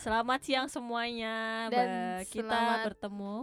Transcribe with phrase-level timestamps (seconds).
[0.00, 1.68] Selamat siang semuanya.
[1.68, 3.34] Dan Ba- kita selamat- bertemu,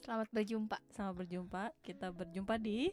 [0.00, 0.76] Selamat berjumpa.
[0.88, 1.62] sama berjumpa.
[1.82, 2.88] Kita berjumpa di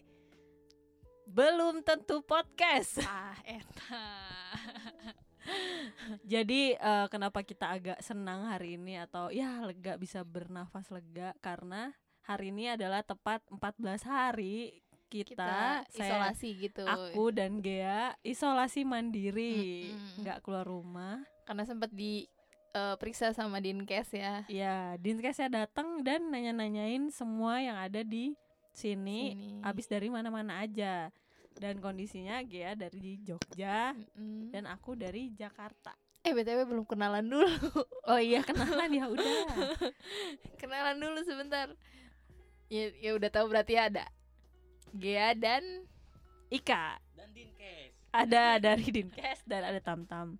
[1.23, 2.99] belum tentu podcast.
[3.05, 4.03] Ah, eta.
[6.23, 11.91] Jadi eh, kenapa kita agak senang hari ini atau ya lega bisa bernafas lega karena
[12.23, 16.83] hari ini adalah tepat 14 hari kita, Kita saya, isolasi gitu.
[16.83, 21.21] aku dan Gea isolasi mandiri, nggak keluar rumah.
[21.43, 22.23] Karena sempat di
[22.73, 24.43] eh, periksa sama Dinkes ya.
[24.49, 28.33] Ya, Dinkesnya datang dan nanya-nanyain semua yang ada di
[28.73, 29.61] sini, Sini.
[29.61, 31.13] habis dari mana-mana aja.
[31.53, 34.49] Dan kondisinya Gea dari Jogja Mm-mm.
[34.49, 35.93] dan aku dari Jakarta.
[36.25, 37.45] Eh BTW belum kenalan dulu.
[38.09, 39.29] Oh iya, kenalan ya udah.
[40.59, 41.69] kenalan dulu sebentar.
[42.73, 44.09] Ya, ya udah tahu berarti ada
[44.97, 45.61] Gea dan
[46.49, 47.92] Ika dan Dinkes.
[48.13, 50.37] Ada dari Dinkes dan ada Tamtam.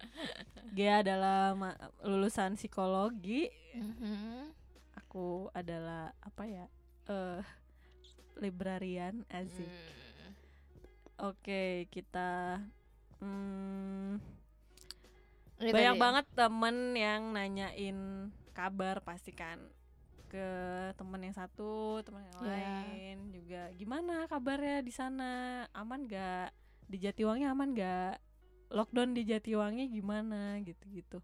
[0.71, 1.57] Gea adalah
[2.02, 4.53] lulusan psikologi, Mhm.
[4.95, 6.65] aku adalah apa ya?
[7.03, 7.43] eh
[8.35, 9.67] librarian Aziz.
[9.67, 10.31] Mm.
[11.19, 12.63] Oke, kita
[13.19, 14.23] hmm,
[15.59, 16.02] Ini banyak tadi.
[16.02, 17.99] banget temen yang nanyain
[18.52, 19.59] kabar pasti kan
[20.27, 20.47] ke
[20.95, 22.47] temen yang satu, temen yang Ya.
[22.49, 23.63] lain juga.
[23.75, 25.31] Gimana kabarnya di sana?
[25.71, 26.49] Aman gak?
[26.86, 28.17] Di Jatiwangi aman gak?
[28.70, 30.58] Lockdown di Jatiwangi gimana?
[30.59, 31.22] Gitu-gitu.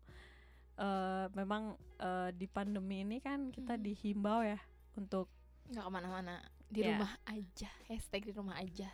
[0.76, 3.84] Eh, memang eh, di pandemi ini kan kita Hmm.
[3.84, 4.60] dihimbau ya
[4.96, 5.28] untuk
[5.68, 6.96] nggak ke mana-mana di Ya.
[6.96, 7.70] rumah aja.
[7.86, 8.90] Hashtag di rumah aja.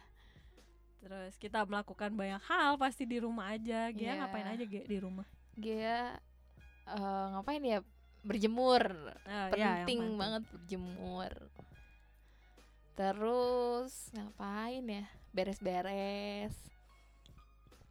[0.98, 3.94] terus kita melakukan banyak hal pasti di rumah aja.
[3.94, 4.26] Gia Iya.
[4.26, 5.28] ngapain aja Gia di rumah?
[5.54, 6.18] Gea
[6.88, 7.80] eh, ngapain ya?
[8.26, 8.82] Berjemur.
[9.22, 10.18] Ya, yang penting penting.
[10.18, 11.32] banget berjemur
[12.96, 16.56] terus ngapain ya beres-beres.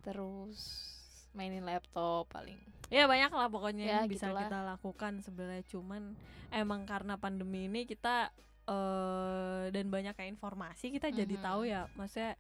[0.01, 0.59] Terus
[1.33, 2.57] mainin laptop paling.
[2.89, 4.47] Ya banyak lah pokoknya Ya, yang bisa gitulah.
[4.47, 5.65] kita lakukan sebenarnya.
[5.67, 6.15] Cuman
[6.51, 8.31] emang karena pandemi ini kita
[8.65, 11.45] eh dan banyak kayak informasi kita jadi Mhm.
[11.45, 12.33] tahu ya maksudnya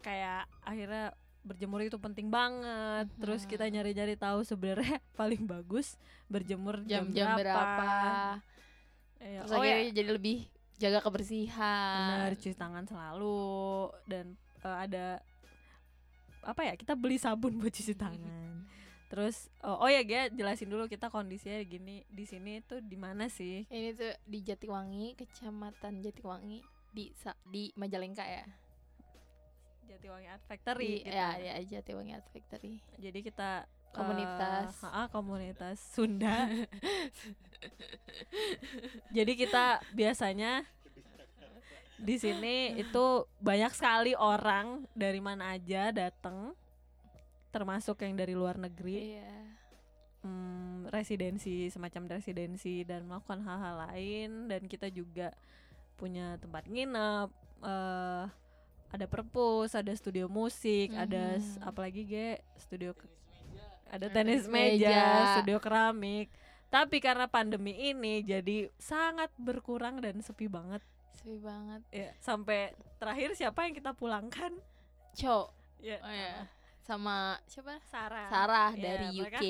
[0.00, 3.12] kayak akhirnya berjemur itu penting banget.
[3.18, 7.92] Terus kita nyari-nyari tahu sebenarnya paling bagus berjemur jam, jam-jam berapa.
[9.18, 9.84] Ya, terus oh ya.
[9.90, 10.48] jadi lebih
[10.82, 12.26] jaga kebersihan.
[12.26, 14.34] Benar cuci tangan selalu dan
[14.66, 15.06] eh, ada
[16.42, 18.66] apa ya kita beli sabun buat cuci tangan.
[19.06, 23.28] Terus oh, oh ya Gia jelasin dulu kita kondisinya gini di sini tuh di mana
[23.28, 23.68] sih?
[23.68, 27.12] Ini tuh di Jatiwangi kecamatan Jatiwangi di
[27.46, 28.44] di Majalengka ya?
[29.84, 31.12] Jatiwangi Art Factory di, kita.
[31.12, 32.80] ya ya Jatiwangi Art Factory.
[32.96, 34.80] Jadi kita Komunitas.
[34.80, 36.48] ha-ha, komunitas Sunda.
[39.16, 40.64] Jadi kita biasanya
[42.02, 43.04] di sini itu
[43.38, 46.50] banyak sekali orang dari mana aja datang
[47.52, 49.14] termasuk yang dari luar negeri.
[49.14, 49.36] Iya.
[50.22, 54.30] Hmm, residensi semacam residensi dan melakukan hal-hal lain.
[54.48, 55.30] Dan kita juga
[55.94, 57.28] punya tempat nginep
[57.62, 58.26] eh
[58.92, 61.64] ada perpus ada studio musik ada s- Mhm.
[61.64, 62.30] apalagi ge?
[62.58, 62.92] Studio
[63.92, 65.04] ada tenis meja, meja.
[65.36, 66.32] studio keramik.
[66.72, 70.80] Tapi karena pandemi ini jadi sangat berkurang dan sepi banget.
[71.12, 71.84] Sepi banget.
[71.92, 74.56] Ya sampai terakhir siapa yang kita pulangkan?
[75.12, 75.52] Cok
[75.84, 76.00] ya.
[76.00, 76.48] Oh ya
[76.82, 77.76] sama siapa?
[77.92, 78.26] Sarah.
[78.32, 79.44] Sarah Ya, dari UK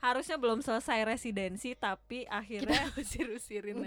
[0.00, 3.84] harusnya belum selesai residensi tapi kita akhirnya usir-usirin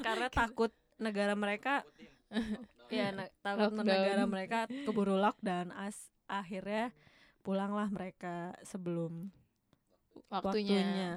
[0.00, 1.84] karena takut negara mereka
[2.88, 5.74] ya na- takut negara mereka keburu lockdown.
[5.76, 6.96] As akhirnya
[7.46, 9.30] pulanglah mereka sebelum
[10.26, 11.10] waktunya, waktunya.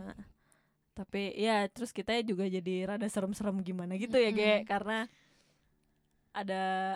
[0.94, 5.10] tapi ya terus kita juga jadi rada serem-serem gimana gitu ya Ge karena
[6.30, 6.96] ada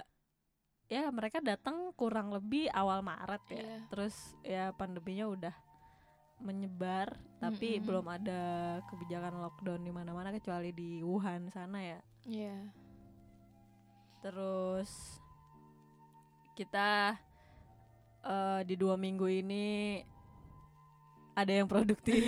[0.86, 3.78] ya mereka datang kurang lebih awal Maret ya Iya.
[3.90, 5.56] terus ya pandeminya udah
[6.38, 7.86] menyebar tapi Mm-mm.
[7.90, 8.42] belum ada
[8.94, 12.58] kebijakan lockdown di mana-mana kecuali di Wuhan sana ya Iya.
[14.22, 15.18] terus
[16.54, 17.18] kita
[18.24, 20.00] eh, di dua minggu ini
[21.34, 22.22] ada yang produktif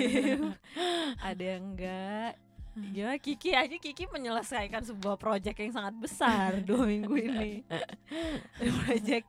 [1.30, 2.34] ada yang enggak.
[2.76, 3.16] Gimana?
[3.24, 7.64] Kiki aja Kiki menyelesaikan sebuah proyek yang sangat besar dua minggu ini.
[8.60, 9.24] Proyek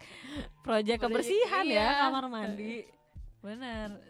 [0.67, 1.89] proyek kebersihan ya iya.
[2.11, 2.83] kamar mandi.
[3.39, 4.03] Benar.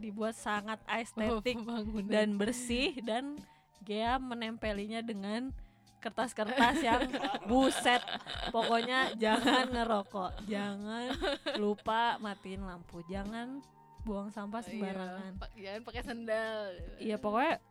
[0.00, 2.08] Dibuat sangat estetik Pembangunan.
[2.08, 3.36] dan bersih dan
[3.84, 5.52] Gea menempelinya dengan
[6.02, 7.00] kertas-kertas yang
[7.46, 8.02] buset
[8.50, 11.14] pokoknya jangan ngerokok jangan
[11.56, 13.62] lupa matiin lampu jangan
[14.02, 16.58] buang sampah Iya, sembarangan pak- jangan pakai sandal
[16.98, 17.62] iya pokoknya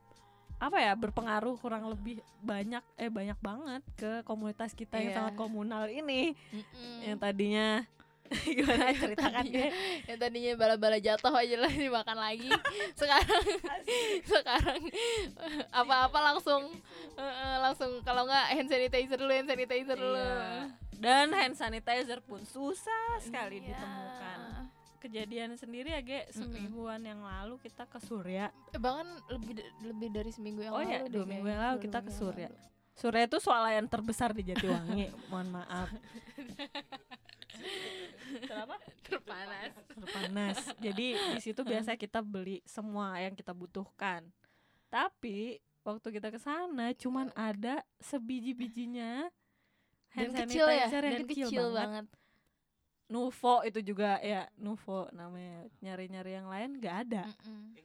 [0.57, 5.18] apa ya berpengaruh kurang lebih banyak eh banyak banget ke komunitas kita yang Iya.
[5.19, 6.98] sangat komunal ini Mm-mm.
[7.04, 7.84] yang tadinya
[8.57, 9.68] gimana ceritakan tadinya, Ge?
[10.10, 12.50] yang tadinya bala-bala jatuh aja lah dimakan lagi
[12.95, 13.45] sekarang
[14.24, 14.81] sekarang
[15.69, 16.72] apa-apa langsung
[17.13, 20.72] eh, langsung kalau nggak hand sanitizer dulu hand sanitizer dulu Iya.
[20.98, 23.74] dan hand sanitizer pun susah sekali Iya.
[23.74, 24.39] ditemukan
[24.98, 30.30] kejadian sendiri ya Ge, semingguan yang lalu kita ke Surya Eh, bahkan lebih lebih dari
[30.30, 32.48] seminggu yang Oh lalu iya, deh dua minggu yang lalu kita ke yang Surya.
[32.48, 32.69] lalu.
[32.92, 35.89] Surya itu swalayan terbesar di Jatiwangi mohon maaf
[38.45, 38.75] Kenapa?
[39.07, 40.57] terpanas Terpanas.
[40.80, 44.28] Jadi di situ biasa kita beli semua yang kita butuhkan.
[44.92, 49.28] Tapi waktu kita ke sana cuman ada sebiji-bijinya
[50.12, 51.80] dan hand kecil ya yang dan kecil, kecil, banget.
[51.80, 52.06] banget,
[53.12, 55.68] Nuvo itu juga ya Nuvo namanya.
[55.84, 57.24] Nyari-nyari yang lain nggak ada.
[57.48, 57.75] Mm-mm.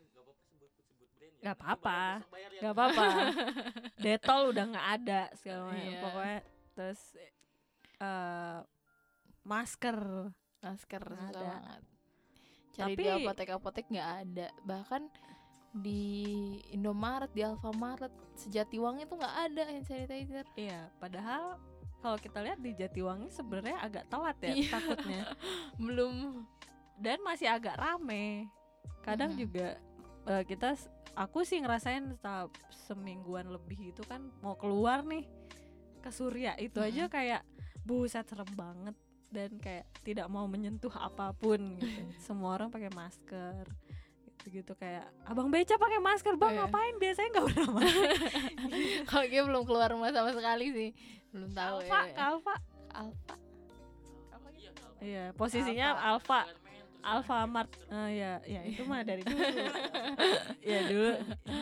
[1.36, 2.26] Gak apa-apa,
[2.58, 3.06] gak apa-apa.
[4.02, 5.78] Detol udah nggak ada segala macam.
[5.78, 6.00] Iya.
[6.02, 6.38] Pokoknya
[6.74, 7.00] terus
[7.96, 8.58] eh
[9.46, 9.98] masker.
[10.58, 11.40] masker susah ada.
[11.54, 11.82] banget
[12.72, 15.02] cari di Tapi- apotek apotek nggak ada bahkan
[15.72, 16.02] di
[16.70, 21.56] Indomaret di Alfamaret Sejatiwangi tuh nggak ada hand sanitizer Iya, padahal
[21.98, 24.70] kalau kita lihat di Jatiwangi sebenarnya agak telat ya Iya.
[24.70, 25.22] takutnya.
[25.80, 26.44] belum
[26.96, 28.48] Dan masih agak rame.
[29.02, 29.38] Kadang Mhm.
[29.38, 29.68] juga
[30.26, 30.72] eh, kita
[31.14, 35.28] aku sih ngerasain setelah semingguan lebih itu kan mau keluar nih
[35.98, 37.12] ke Surya itu aja Mhm.
[37.12, 37.42] kayak
[37.82, 38.96] buset serem banget
[39.28, 42.00] dan kayak tidak mau menyentuh apa pun gitu.
[42.18, 43.66] Semua orang pakai masker
[44.38, 46.58] gitu-gitu kayak abang beca pakai masker bang Iya.
[46.62, 46.94] ngapain?
[46.96, 48.10] Biasanya nggak pernah pakai.
[49.08, 50.90] Kalau dia belum keluar rumah sama sekali sih
[51.28, 52.54] belum tahu Alfa ya Alfa
[52.92, 53.34] Alfa
[54.98, 56.48] iya posisinya Alfa
[57.02, 57.70] Alfa Mart.
[57.86, 59.38] eh, ya ya itu mah dari dulu.
[60.64, 61.10] Ya dulu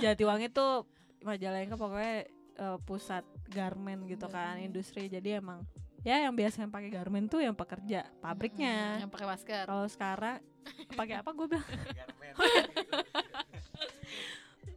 [0.01, 0.89] Jatiwangi tuh
[1.21, 2.25] Majalengka pokoknya
[2.55, 4.65] eh, pusat garmen gitu kan Garmen.
[4.67, 5.05] industri.
[5.07, 5.65] Jadi emang
[6.05, 9.01] ya yang biasanya pakai garmen tuh yang pekerja pabriknya.
[9.01, 9.65] Yang pakai masker.
[9.65, 10.37] Kalau sekarang
[11.01, 11.67] pakai apa gue bilang?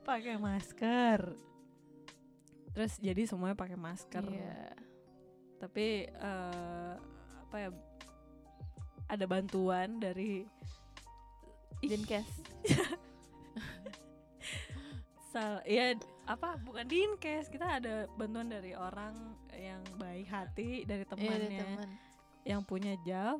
[0.07, 1.35] Pakai masker.
[2.71, 4.23] Terus jadi semuanya pakai masker.
[4.23, 4.71] Iya.
[5.57, 6.93] tapi eh,
[7.43, 7.69] apa ya
[9.09, 10.45] ada bantuan dari
[11.81, 12.29] Dinkes
[15.33, 15.97] sal ya
[16.27, 19.15] apa bukan dinkes kita ada bantuan dari orang
[19.49, 21.59] yang baik hati dari Iya, temannya.
[21.63, 21.89] teman.
[22.43, 23.39] yang punya JAV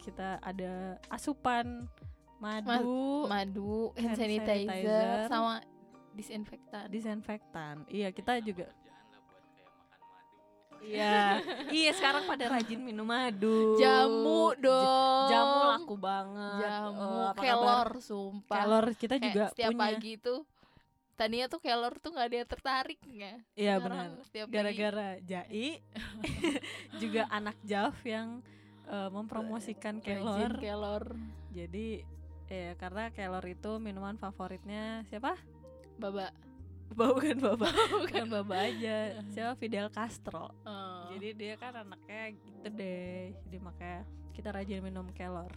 [0.00, 1.86] kita ada asupan
[2.40, 5.28] madu madu hand hand sanitizer, sanitizer.
[5.28, 5.54] sama
[6.12, 6.84] disinfektan.
[6.90, 7.74] Disinfektan.
[7.86, 8.66] Iya kita juga
[10.82, 11.38] iya.
[11.72, 13.78] Iya sekarang pada rajin minum madu.
[13.78, 15.28] Jamu dong.
[15.30, 16.58] jamu laku banget.
[16.60, 17.38] Jamu kabar?
[17.38, 18.56] kelor sumpah.
[18.58, 19.82] Kelor kita Kayak juga setiap punya.
[19.86, 20.40] pagi tuh
[21.22, 24.18] tadinya tuh kelor tuh nggak ada yang tertarik ya iya benar
[24.50, 25.78] gara-gara Jai
[27.02, 28.42] juga anak Jav yang
[28.90, 30.58] eh, mempromosikan kelor.
[30.58, 31.04] kelor.
[31.54, 32.02] Jadi
[32.52, 35.36] ya karena kelor itu minuman favoritnya siapa?
[35.96, 36.28] Baba.
[36.92, 37.72] Bukan baba?
[38.04, 39.24] Bukan baba aja.
[39.32, 39.56] Siapa?
[39.56, 40.52] Fidel Castro.
[40.68, 41.08] Oh.
[41.16, 43.32] jadi dia kan anaknya gitu deh.
[43.48, 44.00] Jadi makanya
[44.36, 45.52] kita rajin minum kelor.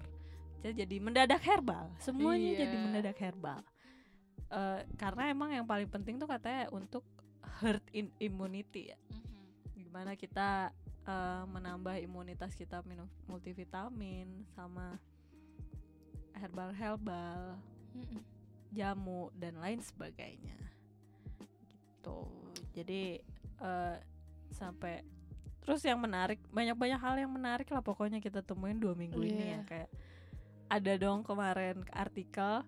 [0.64, 1.92] Jadi jadi mendadak herbal.
[2.00, 2.84] Semuanya jadi Iya.
[2.88, 3.60] mendadak herbal
[4.46, 7.02] Eh, karena emang yang paling penting tuh katanya untuk
[7.60, 9.34] herd in immunity ya Mhm.
[9.76, 10.70] gimana kita
[11.02, 14.98] eh, menambah imunitas kita minum multivitamin sama
[16.36, 17.58] herbal-herbal
[17.94, 18.22] Mhm.
[18.70, 20.58] jamu dan lain sebagainya
[21.40, 22.28] gitu
[22.72, 23.24] jadi
[23.56, 23.98] eh,
[24.52, 25.00] sampai
[25.60, 29.50] terus yang menarik banyak-banyak hal yang menarik lah pokoknya kita temuin dua minggu ini ya
[29.58, 29.62] Iya.
[29.66, 29.90] kayak
[30.68, 32.62] ada dong kemarin artikel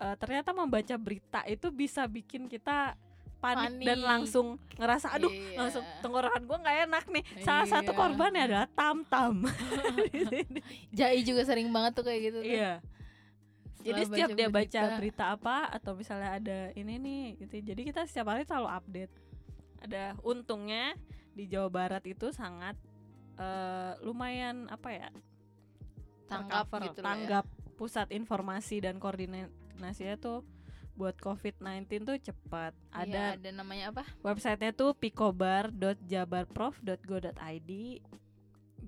[0.00, 2.96] eh, ternyata membaca berita itu bisa bikin kita
[3.36, 4.04] panik, dan Panik.
[4.04, 5.56] langsung ngerasa aduh Iya.
[5.56, 7.98] langsung tenggorokan gue nggak enak nih salah satu Iya.
[7.98, 9.34] korbannya adalah tam tam
[10.96, 12.44] Jai juga sering banget tuh kayak gitu tuh.
[12.46, 12.72] iya
[13.80, 14.96] jadi setiap dia baca berita.
[15.00, 19.12] berita apa atau misalnya ada ini nih gitu jadi kita setiap hari selalu update
[19.80, 20.92] ada untungnya
[21.32, 22.76] di Jawa Barat itu sangat
[23.40, 25.08] eh, lumayan apa ya
[26.28, 27.06] tanggap gitu ya.
[27.08, 29.00] tanggap pusat informasi dan
[29.80, 30.44] koordinasinya tuh
[30.92, 32.76] buat COVID-19 tuh cepat.
[32.92, 34.04] Iya, ada ada namanya apa?
[34.20, 37.72] websitenya tuh picobar.jabarprof.go.id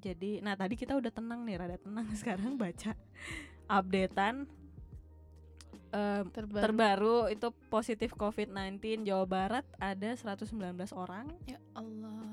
[0.02, 2.92] jadi nah tadi kita udah tenang nih rada tenang sekarang baca
[3.70, 4.44] updatean
[5.92, 10.48] Em, terbaru, terbaru itu positif COVID-19 Jawa Barat ada 119
[10.96, 11.28] orang.
[11.44, 12.24] Ya Allah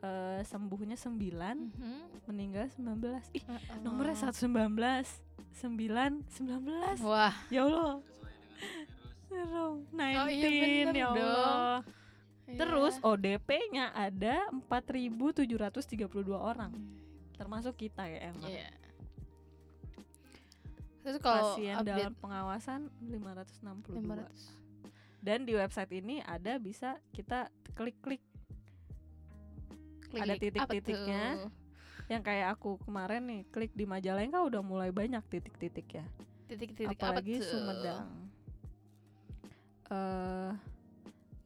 [0.00, 2.00] eh, sembuhnya 9 Mhm.
[2.26, 4.32] meninggal 19 ih Ya nomornya Allah.
[4.32, 5.06] 119
[5.52, 7.34] 9 19 wah.
[7.48, 8.00] Ya Allah.
[9.24, 9.74] Serem.
[9.90, 11.16] 19 Oh iya ya dong.
[11.16, 11.78] Allah.
[12.44, 12.58] Iya.
[12.58, 15.46] terus ODP-nya ada 4.732
[16.34, 16.74] orang.
[17.32, 18.68] Termasuk kita ya emang Iya.
[21.00, 24.58] Terus kalau pasien update dalam pengawasan 562 500
[25.20, 28.20] dan di website ini ada bisa kita klik-klik
[30.12, 30.58] Ada klik-klik.
[30.58, 31.24] Apa titik-titiknya.
[32.06, 36.06] yang kayak aku kemarin nih klik di Majalengka udah mulai banyak titik-titik ya
[36.46, 37.46] Titik-titik apa apalagi tuh?
[37.46, 38.06] Sumedang
[39.88, 40.52] eh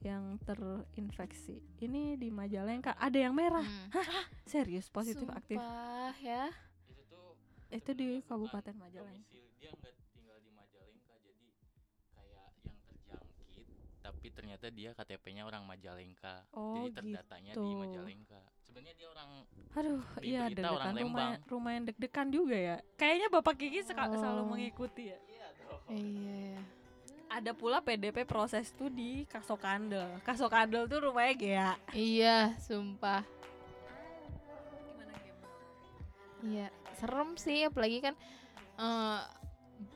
[0.00, 3.88] yang terinfeksi ini di Majalengka ada yang merah Hmm.
[4.44, 6.52] serius positif aktif Sumpah, ya.
[6.86, 7.28] itu tuh
[7.70, 11.46] itu di Kabupaten Majalengka dia nggak tinggal di Majalengka jadi
[12.10, 13.66] kayak yang terjangkit
[13.98, 17.76] tapi ternyata dia KTP-nya orang Majalengka Oh, jadi terdatanya di gitu.
[17.78, 18.40] Majalengka
[18.74, 19.28] sebenarnya dia orang
[19.70, 21.30] aduh iya berita orang Lembang.
[21.46, 24.50] lumayan deg-degan juga ya kayaknya Bapak Kiki seka- selalu Oh.
[24.50, 25.18] mengikuti ya
[25.86, 26.58] Iya.
[27.28, 33.22] ada pula PDP proses tuh di Kasokandel Kasokandel tuh rumahnya Gea Iya, sumpah.
[36.42, 38.14] Iya, serem sih apalagi kan
[38.76, 39.20] eh,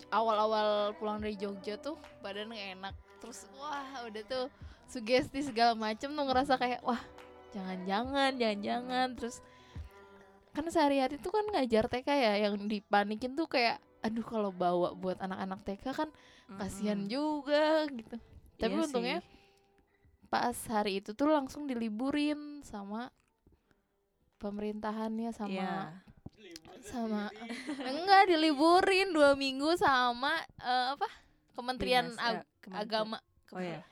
[0.08, 2.94] awal-awal pulang dari Jogja tuh badan gak enak.
[3.18, 4.46] Terus wah, udah tuh
[4.86, 7.00] sugesti segala macem tuh ngerasa kayak wah,
[7.50, 9.08] jangan-jangan, jangan-jangan.
[9.14, 9.36] Terus
[10.50, 15.18] kan sehari-hari tuh kan ngajar TK ya yang dipanikin tuh kayak aduh kalau bawa buat
[15.18, 16.08] anak-anak TK kan
[16.52, 17.10] kasihan Mm-mm.
[17.10, 18.16] juga gitu.
[18.56, 19.30] Tapi Iya untungnya sih.
[20.26, 23.08] pas hari itu tuh langsung diliburin sama
[24.38, 25.72] pemerintahannya sama Iya.
[26.84, 27.26] sama
[27.80, 31.08] enggak diliburin dua minggu sama eh, apa
[31.52, 33.18] Kementerian Dinas, Ag- Kementerian- Agama
[33.50, 33.82] oh ya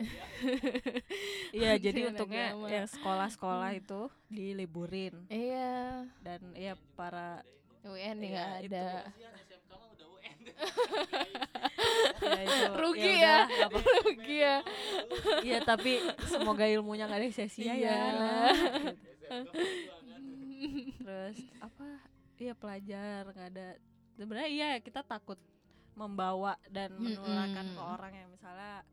[1.58, 2.68] iya jadi untungnya Agama.
[2.68, 7.44] yang sekolah-sekolah itu diliburin iya dan ya para
[7.82, 8.68] UN Iya, nggak itu.
[8.70, 10.54] ada kasihan SMK mah udah UN ya
[12.40, 13.36] itu, Rugi ya.
[13.46, 13.90] apa-apa.
[14.04, 14.56] rugi ya
[15.40, 15.92] Iya tapi
[16.26, 17.96] semoga ilmunya nggak ada sia-sia ya.
[18.12, 18.52] Nah,
[19.50, 20.22] perjuangan
[21.00, 21.88] Terus apa?
[22.36, 23.68] Iya pelajar nggak ada.
[24.14, 25.40] Sebenarnya iya kita takut
[25.92, 27.92] membawa dan menularkan ke Mm-mm.
[27.92, 28.84] orang yang misalnya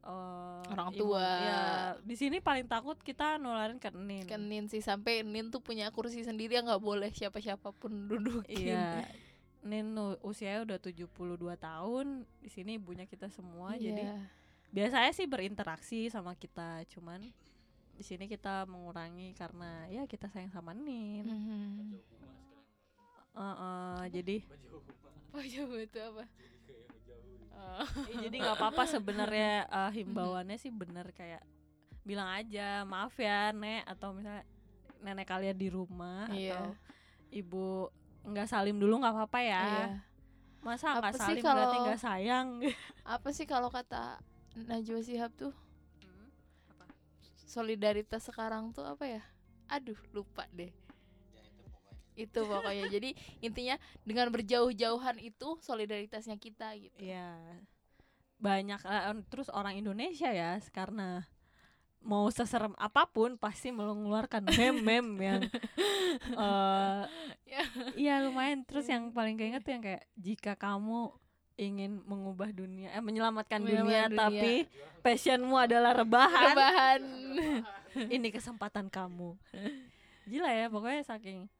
[0.00, 1.26] eh, Orang ibu- tua.
[1.40, 1.62] Ya
[2.00, 4.24] di sini paling takut kita nularin ke Nin.
[4.24, 8.70] kan Nin sih sampai Nin tuh punya kursi sendiri yang nggak boleh siapa-siapa pun dudukin
[8.70, 9.02] Iya.
[9.68, 9.90] Nin
[10.20, 11.10] usianya udah 72
[11.56, 12.06] tahun.
[12.38, 14.18] Di sini ibunya kita semua jadi Iya.
[14.68, 17.24] biasanya sih berinteraksi sama kita cuman
[17.90, 21.98] di sini kita mengurangi karena ya kita sayang sama Nin Mhm.
[23.34, 24.36] Eh, eh, jadi
[25.30, 26.24] oh jauh itu apa
[27.58, 27.86] Eh,
[28.20, 31.42] jadi nggak apa-apa sebenarnya eh, himbauannya sih bener kayak
[32.02, 34.46] bilang aja maaf ya nek atau misalnya
[34.98, 36.56] nenek kalian di rumah Iya.
[36.56, 36.72] atau
[37.30, 37.92] ibu
[38.24, 39.62] nggak salim dulu nggak apa-apa ya.
[39.62, 39.86] Iya.
[40.58, 41.42] masa nggak Apa sih salim?
[41.44, 42.48] Berarti kalau- nggak sayang.
[43.06, 44.18] apa sih kalau kata
[44.58, 45.54] Najwa Shihab tuh?
[47.44, 49.22] Solidaritas sekarang tuh apa ya?
[49.68, 50.72] Aduh lupa deh
[52.18, 52.90] itu pokoknya.
[52.90, 56.98] Jadi intinya dengan berjauh-jauhan itu solidaritasnya kita gitu.
[56.98, 57.38] Iya.
[58.36, 61.22] Banyak eh, terus orang Indonesia ya karena
[61.98, 65.42] mau seserem apa pun pasti mengeluarkan meme-meme yang
[66.38, 67.02] eh
[67.48, 67.62] Ya.
[67.96, 68.62] iya lumayan.
[68.62, 71.10] Terus yang paling keinget tuh yang kayak jika kamu
[71.58, 74.20] ingin mengubah dunia eh menyelamatkan dunia, Menyelamatkan dunia.
[74.20, 74.54] tapi
[75.02, 76.54] passionmu adalah rebahan.
[76.54, 77.02] Rebahan.
[78.14, 79.34] Ini kesempatan kamu.
[80.28, 81.50] Gila ya pokoknya saking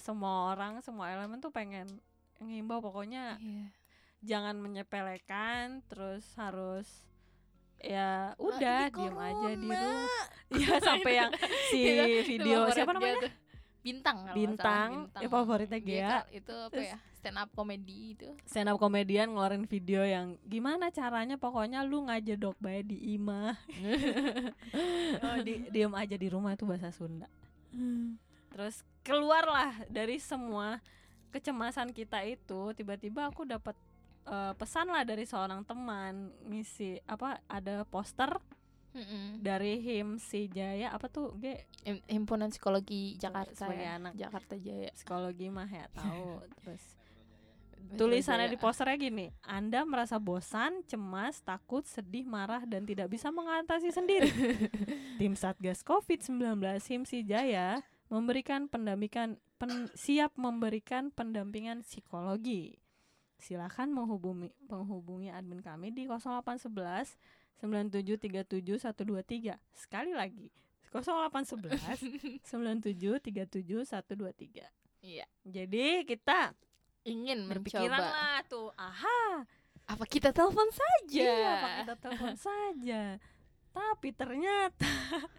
[0.00, 1.86] semua orang semua elemen tuh pengen
[2.38, 2.80] ngimbau.
[2.80, 3.66] Pokoknya Iya.
[4.22, 6.88] jangan menyepelekan terus harus
[7.78, 10.08] ya udah ini diem aja di rumah.
[10.50, 11.30] Ya sampai yang
[11.70, 13.22] si itu video siapa namanya?
[13.22, 13.34] Tuh.
[13.80, 18.12] bintang kalau bintang, salah, ya favoritnya Dia kan itu apa Terus- ya stand up comedy
[18.12, 18.28] itu.
[18.44, 23.56] stand up komedian ngeluarin video yang gimana caranya pokoknya lu ngajedok bae di imah.
[25.22, 27.24] Oh, di, diem aja di rumah itu bahasa Sunda
[28.50, 30.82] terus keluarlah dari semua
[31.30, 33.78] kecemasan kita itu tiba-tiba aku dapat
[34.26, 38.34] eh, pesan lah dari seorang teman ngisi apa ada poster
[38.90, 39.38] Mm-mm.
[39.38, 41.54] dari Himsi Jaya apa tuh G
[41.86, 44.90] Him- himpunan psikologi Jakarta sebagai ya anak Jakarta Jaya.
[44.90, 46.42] psikologi mah ya tahu.
[46.58, 46.82] Terus
[47.96, 53.94] tulisannya di posternya gini Anda merasa bosan cemas takut sedih marah dan tidak bisa mengatasi
[53.94, 54.26] sendiri.
[55.22, 57.78] Tim Satgas COVID-19 Himsi Jaya
[58.10, 62.76] memberikan pendampingan pen- siap memberikan pendampingan psikologi.
[63.38, 67.16] Silakan menghubungi menghubungi admin kami di 0811
[67.56, 70.50] 9737 sekali lagi
[70.90, 74.66] 0811 9737
[75.00, 75.24] Iya.
[75.40, 76.52] jadi kita
[77.02, 78.12] ingin berpikiran mencoba.
[78.12, 79.46] lah tuh aha
[79.86, 81.16] apa kita telepon saja?
[81.16, 83.02] iya apa kita telepon saja.
[83.70, 84.84] Tapi ternyata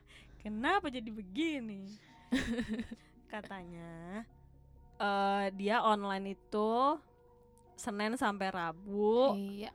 [0.41, 1.91] kenapa jadi begini
[3.27, 4.23] katanya
[4.97, 6.71] eh dia online itu
[7.73, 9.73] Senin sampai Rabu Iya.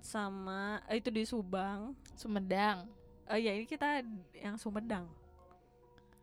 [0.00, 1.92] sama eh, itu di Subang.
[2.16, 2.88] Sumedang.
[3.28, 4.00] Eh ya ini kita
[4.32, 5.04] yang Sumedang.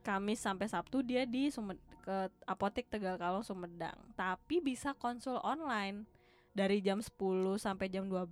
[0.02, 3.96] Kamis sampai Sabtu dia di Sumed ke apotek Tegal Kalong Sumedang.
[4.18, 6.04] Tapi bisa konsul online
[6.52, 7.14] dari jam 10
[7.56, 8.26] sampai jam 12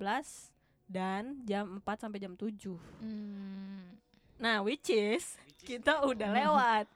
[0.89, 2.75] dan jam 4 sampai jam 7.
[2.99, 3.95] Hmm.
[4.41, 6.89] Nah, which is kita udah lewat.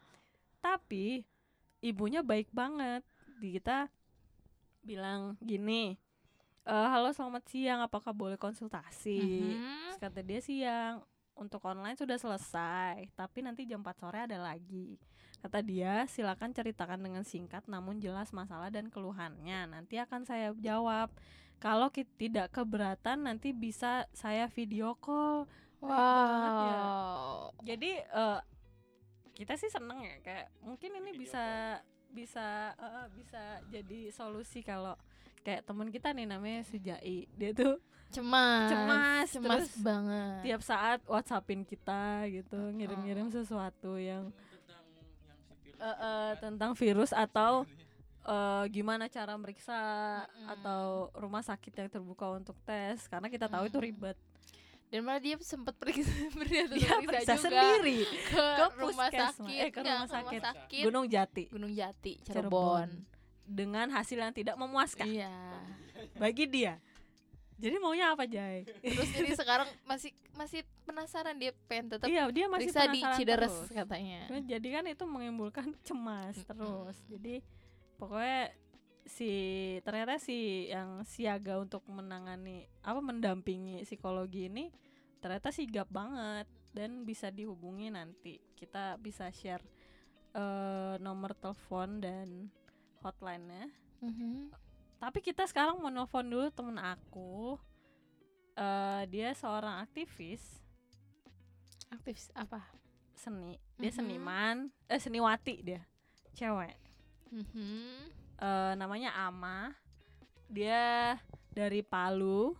[0.65, 1.21] Tapi
[1.85, 3.05] ibunya baik banget.
[3.37, 3.85] Di kita
[4.81, 5.93] bilang gini,
[6.65, 9.21] "Eh, halo selamat siang, apakah boleh konsultasi?
[9.21, 9.93] Mhm.
[9.93, 11.05] Terus kata dia siang
[11.37, 14.97] untuk online sudah selesai, tapi nanti jam 4 sore ada lagi.
[15.45, 19.69] Kata dia, silakan ceritakan dengan singkat namun jelas masalah dan keluhannya.
[19.69, 21.13] Nanti akan saya jawab.
[21.61, 25.45] Kalau tidak keberatan nanti bisa saya video call.
[25.77, 26.77] Banget ya.
[26.81, 27.53] Wow.
[27.61, 28.39] Jadi eh,
[29.35, 31.45] kita sih seneng ya kayak mungkin ini Video bisa
[32.15, 32.47] bisa
[32.79, 34.95] eh, bisa jadi solusi kalau
[35.45, 37.29] kayak teman kita nih namanya Sujai.
[37.37, 37.77] Dia tuh
[38.09, 38.71] Cemas.
[38.71, 40.39] Cemas, Cemas terus banget.
[40.47, 46.39] tiap saat WhatsAppin kita gitu, ngirim-ngirim sesuatu yang tentang yang si virus eh, eh, kan.
[46.39, 47.51] tentang virus atau
[48.23, 49.79] eh, gimana cara meriksa
[50.23, 50.47] Mm-mm.
[50.47, 53.89] atau rumah sakit yang terbuka untuk tes karena kita tahu itu Mm-mm.
[53.91, 54.17] ribet.
[54.87, 59.59] Dan malah dia sempat pergi atau Dia periksa periksa juga sendiri ke, ke rumah sakit,
[59.59, 60.41] eh, ke Enggak, rumah sakit.
[60.41, 62.87] sakit Gunung Jati, Gunung Jati, Cirebon.
[62.87, 62.89] Cirebon.
[63.45, 65.33] dengan hasil yang tidak memuaskan Iya.
[66.15, 66.81] bagi dia.
[67.55, 68.65] Jadi maunya apa Jai?
[68.81, 73.15] Terus jadi sekarang masih masih penasaran dia pengen tetap iya dia masih periksa di penasaran
[73.15, 73.69] Cideres terus.
[73.71, 74.21] katanya.
[74.27, 76.97] Jadi kan itu menimbulkan cemas terus.
[77.07, 77.39] Jadi
[77.95, 78.51] pokoknya
[79.05, 79.31] si
[79.85, 84.73] ternyata si yang siaga untuk menangani apa mendampingi psikologi ini
[85.21, 88.41] ternyata sigap banget dan bisa dihubungi nanti.
[88.53, 89.63] Kita bisa share
[90.35, 92.51] eh, nomor telepon dan
[92.99, 93.71] hotline-nya.
[94.03, 94.51] Mhm.
[94.99, 97.55] Tapi kita sekarang mau nelfon dulu temen aku.
[98.55, 100.63] eh dia seorang aktivis
[101.91, 102.63] Aktif apa?
[103.13, 103.55] seni.
[103.75, 103.97] Dia Mhm.
[103.99, 105.83] seniman, eh seniwati dia.
[106.33, 106.75] Cewek.
[107.31, 108.24] Mhm.
[108.35, 109.71] Eh namanya Ama.
[110.47, 111.15] Dia
[111.49, 112.53] dari Palu.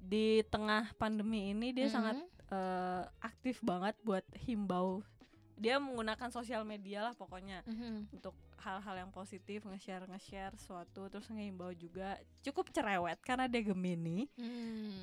[0.00, 2.28] Di tengah pandemi ini dia sangat Mhm.
[2.50, 5.06] eh, aktif banget buat himbau.
[5.54, 8.10] Dia menggunakan sosial media lah pokoknya Mhm.
[8.10, 12.18] untuk hal-hal yang positif, nge-share nge-share suatu terus ngehimbau juga.
[12.42, 14.26] Cukup cerewet karena dia Gemini.
[14.34, 14.98] Hmm.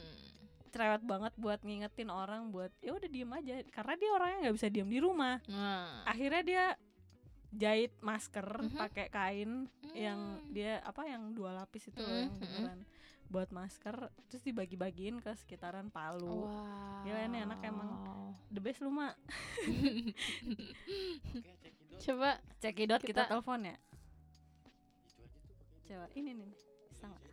[0.67, 4.67] Cerewet banget buat ngingetin orang buat ya udah diem aja karena dia orangnya nggak bisa
[4.67, 5.39] diem di rumah.
[5.47, 6.03] Nah.
[6.03, 6.63] Akhirnya dia
[7.49, 8.77] jahit masker Mhm.
[8.77, 9.51] pakai kain
[9.91, 10.51] yang Hmm.
[10.51, 12.47] dia apa yang dua lapis itu loh yang Mhm, mhm.
[12.57, 12.81] beneran
[13.27, 16.47] buat masker terus dibagi-bagiin ke sekitaran Palu.
[16.47, 17.03] Wow.
[17.03, 17.91] Gila ini anak emang
[18.47, 19.19] The best lu mak.
[21.99, 23.75] Coba Cekidot kita, Kita- telepon ya.
[25.83, 26.51] Coba ini nih.
[26.87, 27.26] Bisa nggak?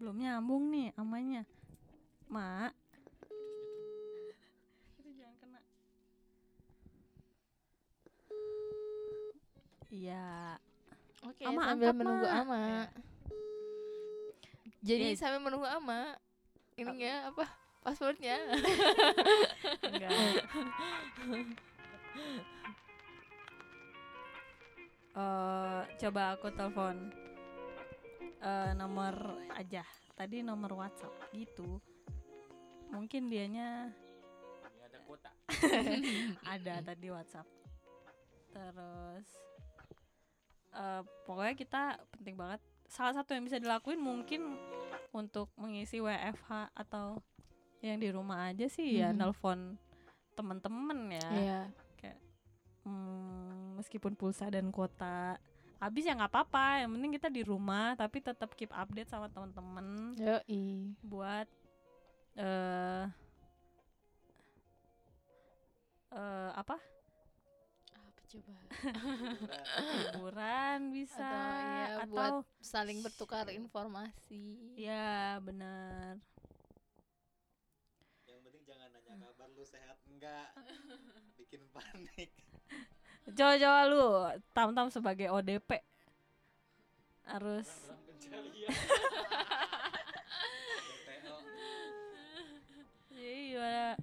[0.00, 1.44] Belum nyambung nih amanya.
[2.32, 2.72] Mak.
[4.96, 5.60] Itu jangan kena.
[9.92, 10.56] Iya.
[11.20, 12.40] Oke, Ama, sambil menunggu Ma.
[12.40, 12.56] Ama.
[12.64, 12.84] Ya.
[14.80, 15.18] Jadi Ya.
[15.20, 16.16] sambil menunggu Ama,
[16.80, 17.44] ininya apa?
[17.84, 18.40] Passwordnya.
[19.84, 20.10] Enggak.
[25.10, 27.10] Eh, coba aku telepon
[28.40, 29.14] eh nomor
[29.52, 29.84] aja.
[30.14, 31.80] Tadi nomor WhatsApp gitu.
[32.90, 33.88] Mungkin dianya
[34.66, 35.30] Ini ada kuota.
[36.56, 37.48] ada tadi WhatsApp.
[38.50, 39.26] Terus
[40.70, 42.60] eh pokoknya kita penting banget.
[42.90, 44.58] Salah satu yang bisa dilakuin mungkin
[45.14, 47.22] untuk mengisi WFH atau
[47.80, 49.16] yang di rumah aja sih ya Mhm.
[49.16, 49.58] nelpon
[50.34, 51.28] temen-temen ya.
[51.30, 51.60] Iya.
[52.80, 55.36] Hmm, meskipun pulsa dan kuota
[55.80, 59.86] habis ya nggak apa-apa yang penting kita di rumah tapi tetap keep update sama teman-teman
[60.20, 60.92] Yoi.
[61.02, 61.48] buat
[62.36, 63.04] eh
[66.10, 66.76] eh apa
[67.94, 68.54] Apa coba?
[69.98, 74.42] liburan bisa Atau ya atau buat saling bertukar informasi.
[74.76, 76.18] ya benar
[78.28, 80.48] Yang penting jangan nanya kabar lu sehat enggak.
[81.38, 82.30] Bikin panik.
[83.28, 84.02] Coba-coba lu
[84.56, 85.78] tam-tam sebagai ODP
[87.30, 87.68] harus.
[93.10, 93.94] Jadi gimana?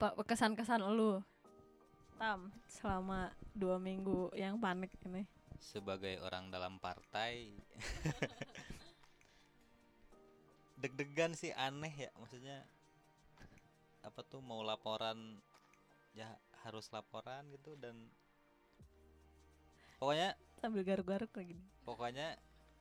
[0.00, 1.20] Pak kesan-kesan lu
[2.20, 5.24] tam selama dua minggu yang panik ini.
[5.60, 7.52] Sebagai orang dalam partai.
[10.80, 12.64] Deg-degan sih aneh ya maksudnya.
[14.00, 15.36] Apa tuh mau laporan
[16.16, 16.32] ya
[16.64, 17.96] harus laporan gitu dan
[19.96, 21.56] pokoknya Sambil garuk-garuk lagi.
[21.56, 21.68] nih.
[21.88, 22.28] pokoknya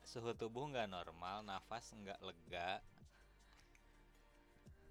[0.04, 2.80] suhu tubuh nggak normal nafas nggak lega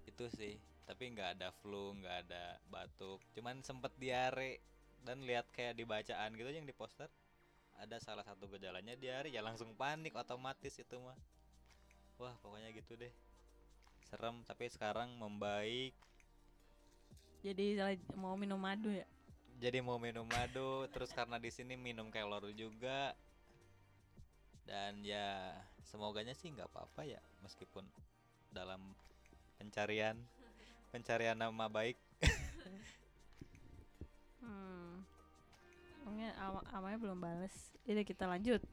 [0.09, 0.55] itu sih
[0.89, 4.57] tapi nggak ada flu nggak ada batuk cuman sempet diare
[5.05, 7.07] dan lihat kayak di bacaan gitu yang di poster
[7.79, 11.15] ada salah satu gejalanya diare ya langsung panik otomatis itu mah
[12.19, 13.13] wah pokoknya gitu deh
[14.09, 15.93] serem tapi sekarang membaik
[17.39, 17.79] Jadi
[18.19, 19.07] mau minum madu ya.
[19.59, 23.11] jadi mau minum madu terus karena di sini minum kelor juga
[24.63, 25.51] dan ya
[25.83, 27.83] semoganya sih nggak apa-apa ya meskipun
[28.55, 28.79] dalam
[29.59, 30.15] pencarian
[30.95, 31.99] pencarian nama baik
[34.39, 35.03] Hmm.
[36.39, 37.53] Ama amanya belum bales.
[37.85, 38.63] Jadi kita lanjut.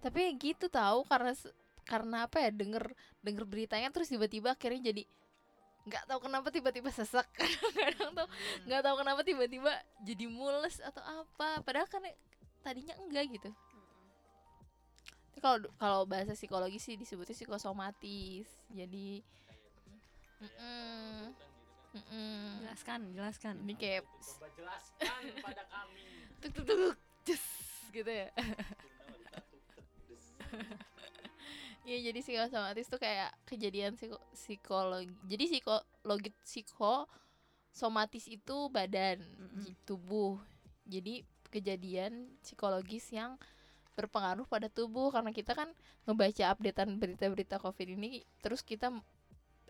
[0.00, 1.34] Tapi gitu tahu karena
[1.82, 5.02] karena apa ya denger denger beritanya terus tiba-tiba akhirnya jadi
[5.82, 7.26] nggak tahu kenapa tiba-tiba sesak.
[7.78, 8.28] Kadang tuh
[8.66, 11.62] nggak tahu kenapa tiba-tiba jadi mules atau apa.
[11.66, 12.02] Padahal kan
[12.62, 13.50] tadinya enggak gitu.
[15.32, 18.46] Tapi kalau kalau bahasa psikologi sih disebutnya psikosomatis.
[18.70, 19.22] Jadi
[20.42, 21.34] mm-mm,
[21.98, 22.66] mm-mm.
[22.66, 23.54] Jelaskan, jelaskan.
[23.66, 26.06] ini kayak Coba jelaskan pada kami.
[26.42, 26.98] tuk tuk tuk
[27.92, 28.32] gitu ya
[31.82, 35.10] Iya jadi psikosomatis tuh kayak kejadian psiko psikologi.
[35.26, 39.62] Jadi psikologi psikosomatis itu badan Mm-mm.
[39.66, 40.38] j- tubuh.
[40.86, 43.34] Jadi kejadian psikologis yang
[43.98, 45.68] berpengaruh pada tubuh karena kita kan
[46.08, 48.88] ngebaca updatean berita-berita covid ini terus kita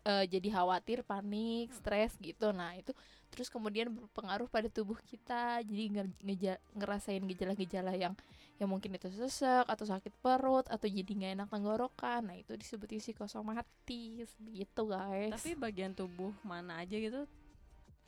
[0.07, 2.53] eh, jadi khawatir, panik, stres gitu.
[2.55, 2.93] Nah itu
[3.33, 8.13] terus kemudian berpengaruh pada tubuh kita jadi nge- ngeja- ngerasain gejala-gejala yang
[8.57, 12.93] yang mungkin itu sesek atau sakit perut atau jadi nggak enak tenggorokan nah itu disebut
[12.93, 17.25] psikosomatis gitu guys Tapi bagian tubuh mana aja gitu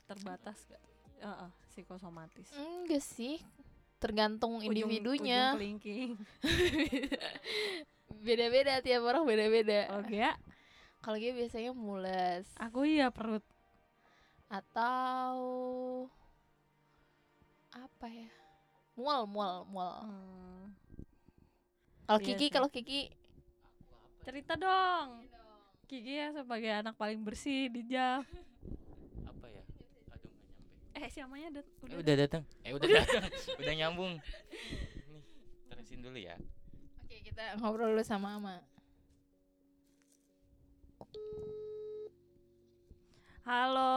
[0.05, 0.83] terbatas gak?
[1.17, 2.53] Heeh, psikosomatis.
[2.53, 3.41] enggak sih
[3.97, 6.21] tergantung Ujung- individunya ujung
[8.21, 10.37] beda-beda tiap orang beda-beda Oke ya.
[11.01, 13.41] kalau dia biasanya mules Aku iya perut.
[14.47, 15.35] Atau
[17.71, 18.31] apa ya
[18.95, 20.71] mual mual mual Hmm.
[22.05, 23.01] kalau Iya Kiki kalau Kiki
[24.21, 25.29] Cerita dong.
[25.85, 28.25] Kiki ya sebagai anak paling bersih di jam.
[29.23, 29.61] Apa ya?
[30.09, 30.97] Aduh nggak nyampe.
[30.97, 31.97] Eh siamanya udah Eh, udah.
[32.01, 32.43] udah datang.
[32.65, 33.25] Eh udah datang.
[33.61, 34.13] udah nyambung.
[34.17, 35.23] Nih,
[35.69, 36.41] terusin dulu ya.
[37.05, 38.65] oke kita ngobrol dulu sama Ama
[43.45, 43.93] Halo.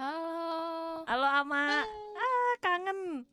[0.00, 1.84] halo Halo Ama.
[2.16, 3.28] Ah, kangen.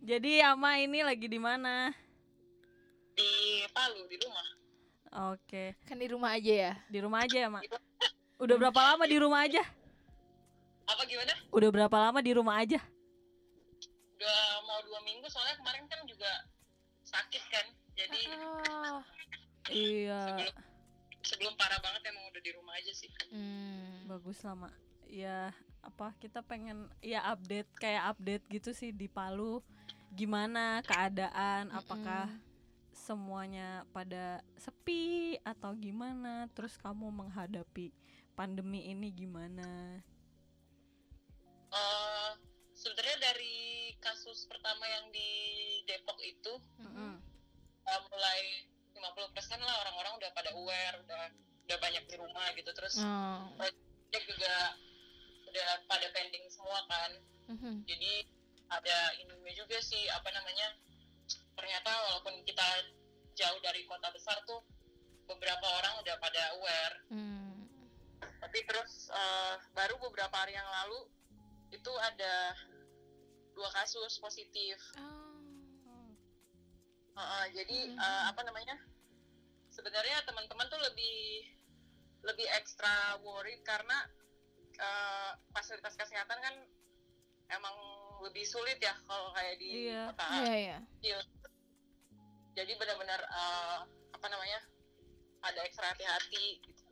[0.00, 1.90] Jadi Ama ini lagi di mana?
[3.10, 3.28] di
[3.76, 4.46] Palu di rumah
[5.34, 7.66] Oke, kan di rumah aja ya di rumah aja ya, Mak.
[8.40, 9.60] Udah berapa lama di rumah aja?
[10.86, 12.78] apa gimana Udah berapa lama di rumah aja?
[14.16, 16.30] udah mau dua minggu soalnya kemarin kan juga
[17.04, 17.66] sakit kan
[17.98, 18.20] jadi
[18.70, 19.00] Ah.
[19.68, 20.69] Iya, sebelum
[21.30, 24.10] sebelum parah banget emang udah di rumah aja sih Hmm.
[24.10, 24.74] bagus lah, Mak.
[25.06, 29.62] Ya, apa kita pengen ya update kayak update gitu sih di Palu.
[30.10, 31.70] Gimana keadaan?
[31.70, 32.26] Apakah
[32.90, 36.50] semuanya pada sepi atau gimana?
[36.50, 37.94] Terus kamu menghadapi
[38.34, 40.02] pandemi ini gimana?
[41.70, 42.30] Eh,
[42.74, 43.58] sebenarnya dari
[44.02, 45.30] kasus pertama yang di
[45.86, 47.14] Depok itu Mm-mm.
[47.86, 48.40] eh, mulai
[48.92, 51.22] 50% lah orang-orang udah pada aware udah
[51.66, 53.46] udah banyak di rumah gitu terus Oh.
[54.10, 54.54] cek juga
[55.46, 57.10] udah pada pending semua kan
[57.50, 57.86] Mhm.
[57.86, 58.12] jadi
[58.70, 60.74] ada ininya juga sih apa namanya
[61.54, 62.66] ternyata walaupun kita
[63.34, 64.62] jauh dari kota besar tuh
[65.26, 67.66] beberapa orang udah pada aware Hmm.
[68.42, 71.06] tapi terus eh, baru beberapa hari yang lalu
[71.70, 72.54] itu ada
[73.54, 74.78] dua kasus positif
[77.20, 78.00] Heeh, jadi Mhm.
[78.00, 78.76] eh, apa namanya
[79.68, 81.44] sebenarnya teman-teman tuh lebih
[82.24, 84.08] lebih ekstra worried karena
[84.80, 86.54] eh, fasilitas kesehatan kan
[87.52, 87.76] emang
[88.24, 90.08] lebih sulit ya kalau kayak di Iya.
[90.08, 90.78] kota Iya ya.
[90.96, 91.18] kecil.
[92.56, 93.78] Jadi benar-benar eh,
[94.16, 94.64] apa namanya
[95.44, 96.64] ada ekstra hati-hati.
[96.64, 96.84] Gitu.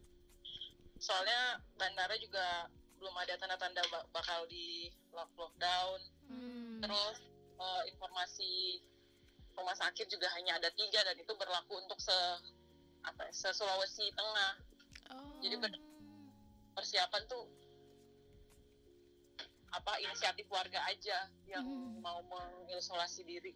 [1.01, 2.69] Soalnya bandara juga
[3.01, 6.01] belum ada tanda-tanda ba- bakal di lock lockdown.
[6.29, 6.85] Hmm.
[6.85, 7.17] Terus
[7.57, 8.85] eh, informasi
[9.59, 12.15] rumah sakit juga hanya ada tiga dan itu berlaku untuk se
[13.03, 14.53] apa ya, se Sulawesi Tengah.
[15.11, 15.43] Oh.
[15.43, 15.57] Jadi
[16.79, 17.43] Persiapan tuh
[19.69, 21.99] apa inisiatif warga aja yang Hmm.
[22.01, 23.53] mau mengisolasi diri.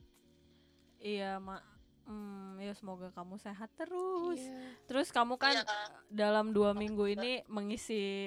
[0.99, 1.63] Iya, Mak.
[2.03, 4.75] Hmm, ya semoga kamu sehat terus Iya.
[4.91, 5.63] terus kamu kan Iya.
[5.63, 8.27] eh, dalam dua minggu ini mengisi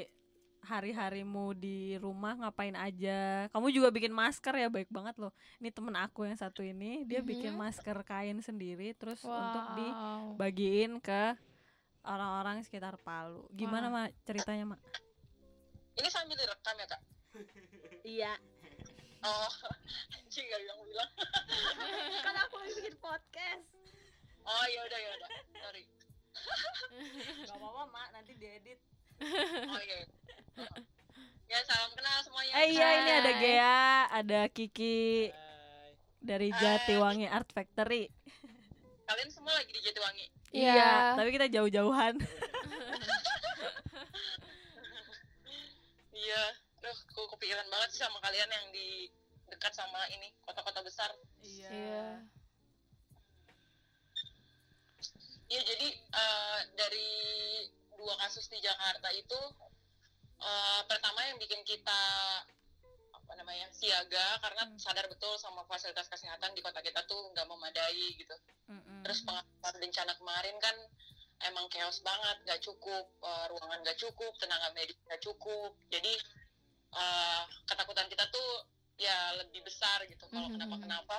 [0.65, 5.93] hari-harimu di rumah ngapain aja kamu juga bikin masker ya baik banget loh ini temen
[5.93, 7.61] aku yang satu ini dia bikin Mhm.
[7.61, 9.77] masker kain sendiri terus untuk Wow.
[10.33, 11.37] dibagiin ke
[12.01, 14.81] orang-orang sekitar Palu gimana mak ceritanya mak
[15.95, 17.01] Ini sambil direkam ya kak?
[18.03, 18.33] iya
[19.21, 19.49] Oh,
[20.13, 21.11] anjing gak bilang-bilang.
[22.25, 23.63] kan aku lagi bikin podcast
[24.43, 25.83] Oh ya udah ya udah, sorry.
[27.47, 28.77] Gak apa-apa mak nanti diedit
[29.65, 30.03] Oh iya.
[30.55, 30.69] Iya.
[31.45, 32.51] Ya salam kenal semuanya.
[32.57, 33.31] Eh iya ini ada.
[33.37, 35.91] Gea, ada Kiki Hai.
[36.23, 36.57] dari Hai.
[36.57, 38.09] Jatiwangi Art Factory.
[39.05, 40.25] Kalian semua lagi di Jatiwangi.
[40.55, 41.19] Iya.
[41.19, 42.15] tapi kita jauh-jauhan.
[46.15, 46.43] Iya.
[46.81, 49.13] Duh, aku kepikiran banget sih sama kalian yang di
[49.45, 51.13] dekat sama ini kota-kota besar.
[51.45, 52.25] Iya.
[55.45, 57.09] Iya jadi eh, dari
[57.93, 59.37] dua kasus di Jakarta itu
[60.45, 62.01] eh, pertama yang bikin kita
[63.15, 68.05] apa namanya siaga karena sadar betul sama fasilitas kesehatan di kota kita tuh nggak memadai
[68.15, 68.35] gitu.
[69.01, 70.75] Terus pengalaman bencana kemarin kan
[71.45, 75.73] emang chaos banget, nggak cukup eh, ruangan nggak cukup, tenaga medis nggak cukup.
[75.89, 76.13] Jadi
[76.95, 78.49] eh, ketakutan kita tuh
[78.95, 80.55] ya lebih besar gitu kalau Mhm.
[80.61, 81.17] kenapa-kenapa.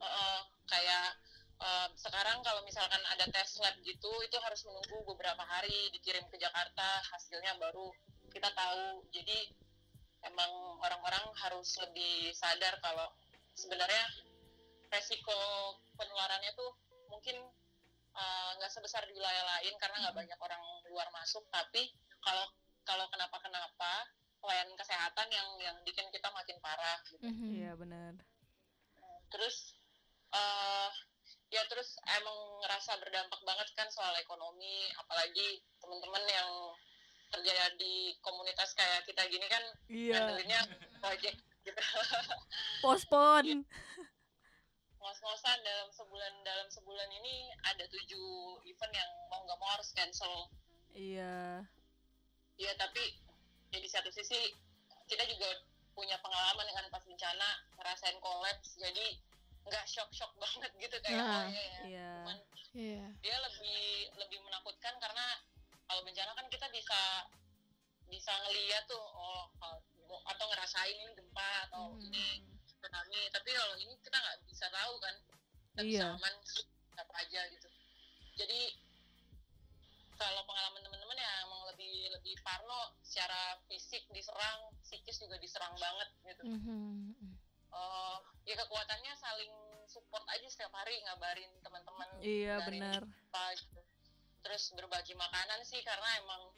[0.00, 1.08] Eh, kayak
[1.60, 6.40] eh, sekarang kalau misalkan ada tes lab gitu, itu harus menunggu beberapa hari dikirim ke
[6.40, 7.92] Jakarta, hasilnya baru
[8.32, 9.04] kita tahu.
[9.12, 9.50] Jadi
[10.24, 13.08] emang orang-orang harus lebih sadar kalau
[13.56, 14.04] sebenarnya
[14.90, 15.36] resiko
[15.94, 16.70] penularannya tuh
[17.08, 17.36] mungkin
[18.14, 22.46] uh, nggak sebesar di wilayah lain karena nggak banyak orang luar masuk tapi kalau
[22.82, 23.92] kalau kenapa kenapa
[24.40, 27.24] pelayanan kesehatan yang yang bikin kita makin parah gitu.
[27.28, 27.48] Mhm.
[27.60, 28.14] Iya benar.
[29.30, 29.78] terus
[30.34, 30.90] uh,
[31.54, 32.34] ya terus emang
[32.66, 36.50] ngerasa berdampak banget kan soal ekonomi apalagi teman-teman yang
[37.50, 39.58] kerja di komunitas kayak kita gini kan
[39.90, 40.22] Iya.
[40.22, 40.60] ngandelinnya
[41.02, 41.34] project
[41.66, 41.82] gitu
[42.86, 43.66] Postpone.
[45.00, 48.30] ngos-ngosan dalam sebulan dalam sebulan ini ada tujuh
[48.62, 50.46] event yang mau nggak mau harus cancel
[50.94, 51.66] Iya.
[52.54, 53.02] ya tapi
[53.72, 54.54] ya di satu sisi
[55.10, 55.50] kita juga
[55.90, 59.18] punya pengalaman dengan pas bencana ngerasain kolaps jadi
[59.66, 62.10] nggak shock-shock banget gitu kayak Nah, oh iya ya Iya.
[62.22, 62.38] cuman
[62.78, 63.04] Iya.
[63.18, 63.82] dia lebih
[64.22, 65.26] lebih menakutkan karena
[65.88, 67.26] kalau bencana kan kita bisa
[68.10, 69.46] bisa ngeliat tuh oh
[70.26, 72.10] atau ngerasain ini gempa atau Mhm.
[72.10, 72.24] ini
[72.66, 75.14] tsunami tapi kalau ini kita nggak bisa tahu kan
[75.70, 75.86] kita Iya.
[75.86, 76.34] bisa aman
[76.96, 77.68] apa aja gitu
[78.36, 78.60] jadi
[80.14, 86.08] kalau pengalaman teman-teman ya emang lebih lebih parno secara fisik diserang psikis juga diserang banget
[86.26, 87.16] gitu Mhm.
[87.70, 89.54] Eh, ya kekuatannya saling
[89.86, 93.02] support aja setiap hari ngabarin teman-teman Iya benar.
[93.54, 93.80] gitu.
[94.42, 96.50] Terus berbagi makanan sih karena emang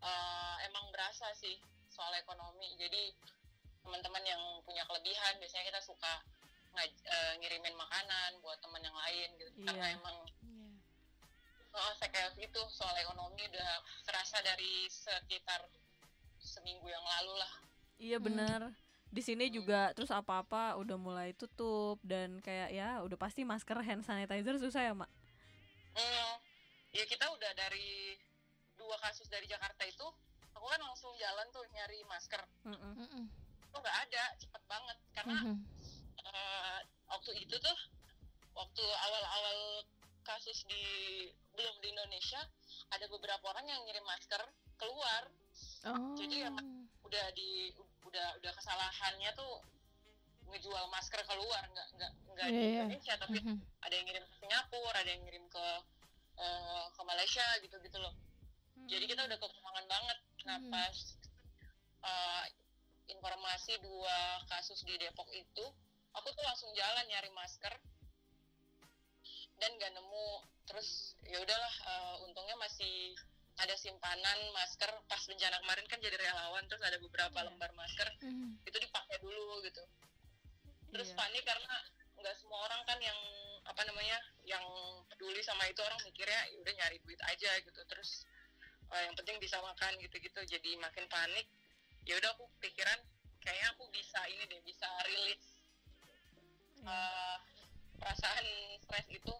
[0.00, 1.56] eh, emang berasa sih
[1.88, 2.72] soal ekonomi.
[2.76, 3.12] Jadi
[3.80, 6.20] teman-teman yang punya kelebihan biasanya kita suka
[6.72, 9.50] ngaj- eh, ngirimin makanan buat teman yang lain gitu.
[9.66, 9.96] Karena Iya.
[9.98, 10.68] emang Iya.
[11.70, 13.72] oh, saya itu soal ekonomi udah
[14.04, 15.62] kerasa dari sekitar
[16.40, 17.52] seminggu yang lalu lah.
[18.00, 18.26] Iya Hmm.
[18.26, 18.60] benar.
[19.10, 24.06] Di sini juga terus apa-apa udah mulai tutup dan kayak ya udah pasti masker hand
[24.06, 25.10] sanitizer susah ya, Mak.
[25.98, 26.34] Hmm,
[26.94, 28.14] ya kita udah dari
[28.80, 30.06] dua kasus dari Jakarta itu,
[30.56, 32.40] aku kan langsung jalan tuh nyari masker.
[32.64, 33.28] Mhm.
[33.68, 34.96] Itu nggak ada, cepet banget.
[35.12, 35.56] Karena Mhm.
[36.20, 37.78] eh, waktu itu tuh,
[38.52, 39.84] waktu awal-awal
[40.20, 40.84] kasus di
[41.56, 42.40] belum di Indonesia,
[42.92, 44.40] ada beberapa orang yang ngirim masker
[44.76, 45.28] keluar,
[45.84, 46.16] Oh.
[46.16, 47.72] Jadi emang- udah di
[48.04, 49.60] udah udah kesalahannya tuh
[50.46, 52.84] ngejual masker keluar, nggak nggak nggak di Iya.
[52.84, 53.56] Indonesia, tapi Mhm.
[53.80, 55.66] ada yang ngirim ke Singapura, ada yang ngirim ke
[56.40, 58.14] eh, ke Malaysia gitu-gitu loh.
[58.90, 60.18] Jadi kita udah kekurangan banget.
[60.46, 60.70] Nah Hmm.
[60.72, 60.96] pas
[62.00, 62.44] eh,
[63.12, 65.64] informasi dua kasus di Depok itu,
[66.16, 67.74] aku tuh langsung jalan nyari masker
[69.60, 70.28] dan nggak nemu.
[70.64, 73.14] Terus ya udahlah, eh, untungnya masih
[73.60, 77.46] ada simpanan masker pas bencana kemarin kan jadi relawan terus ada beberapa Iya.
[77.52, 78.64] lembar masker Mhm.
[78.64, 79.84] itu dipakai dulu gitu
[80.88, 81.16] terus Iya.
[81.20, 81.76] panik karena
[82.16, 83.20] nggak semua orang kan yang
[83.68, 84.16] apa namanya
[84.48, 84.64] yang
[85.12, 88.24] peduli sama itu orang mikirnya "Ya udah nyari duit aja gitu terus
[88.94, 90.40] eh, yang penting bisa makan gitu-gitu.
[90.46, 91.46] Jadi makin panik
[92.08, 92.96] ya udah aku pikiran
[93.40, 95.42] kayaknya aku bisa ini deh bisa rilis
[96.84, 97.36] eh,
[98.00, 98.46] perasaan
[98.82, 99.34] stres itu.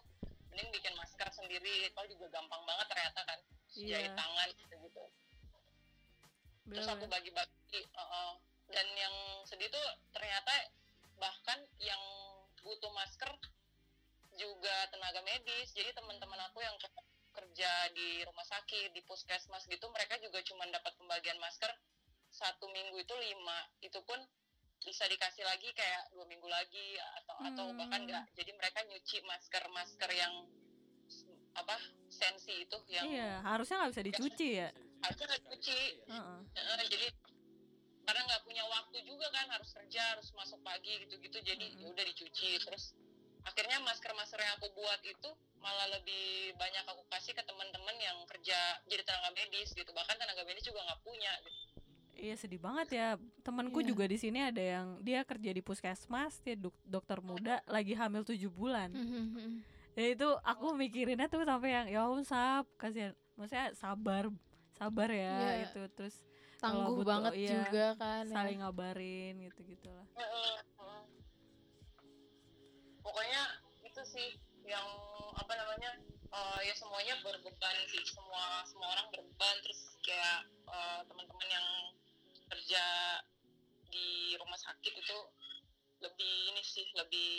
[0.51, 1.87] Mending bikin masker sendiri.
[1.95, 3.39] Kalau juga gampang banget ternyata kan
[3.71, 5.03] jahit tangan gitu gitu
[6.71, 8.31] terus aku bagi-bagi uh, uh.
[8.71, 10.71] dan yang sedih tuh ternyata
[11.19, 11.99] bahkan yang
[12.63, 13.29] butuh masker
[14.39, 15.75] juga tenaga medis.
[15.75, 16.73] Jadi teman-teman aku yang
[17.31, 21.71] kerja di rumah sakit di puskesmas gitu mereka juga cuma dapat pembagian masker
[22.31, 24.19] satu minggu itu lima itu pun
[24.81, 28.07] bisa dikasih lagi kayak dua minggu lagi atau atau bahkan Hmm.
[28.09, 30.33] enggak jadi mereka nyuci masker masker yang
[31.53, 31.75] apa
[32.07, 34.69] sensi itu yang Iya, harusnya nggak bisa dicuci ya.
[35.03, 36.39] harusnya nggak dicuci Heeh.
[36.55, 37.07] Heeh, jadi
[38.01, 42.05] karena nggak punya waktu juga kan harus kerja harus masuk pagi gitu-gitu jadi ya udah
[42.07, 42.97] dicuci terus
[43.45, 45.29] akhirnya masker-masker yang aku buat itu
[45.61, 50.41] malah lebih banyak aku kasih ke teman-teman yang kerja jadi tenaga medis gitu bahkan tenaga
[50.41, 51.59] medis juga nggak punya gitu.
[52.13, 53.07] Iya sedih banget ya.
[53.41, 53.87] Temanku Iya.
[53.87, 58.21] juga di sini ada yang dia kerja di puskesmas, dia dok- dokter muda lagi hamil
[58.21, 58.91] tujuh bulan.
[58.91, 59.63] Mhm.
[59.91, 63.13] Ya itu aku mikirinnya tuh sampai yang ya ampun sab, kasihan.
[63.33, 64.29] Maksudnya sabar,
[64.71, 65.65] sabar ya Iya.
[65.67, 66.15] itu terus
[66.57, 68.33] tangguh butuh- banget iya, juga kan ya.
[68.33, 70.05] saling ngabarin gitu-gitu lah.
[70.13, 71.03] Heeh, heeh.
[73.01, 73.41] pokoknya
[73.81, 74.29] itu sih
[74.63, 74.85] yang
[75.51, 75.91] apa namanya
[76.31, 77.99] eh, ya semuanya berbeban sih.
[78.07, 79.55] Semua semua orang berbeban.
[79.67, 81.67] Terus kayak eh, teman-teman yang
[82.47, 82.83] kerja
[83.91, 85.17] di rumah sakit itu
[85.99, 87.31] lebih ini sih lebih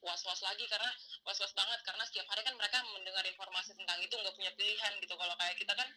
[0.00, 0.64] was-was lagi.
[0.64, 0.88] Karena
[1.28, 1.84] was-was banget.
[1.84, 5.12] Karena setiap hari kan mereka mendengar informasi tentang itu nggak punya pilihan gitu.
[5.12, 5.92] Kalau kayak kita kan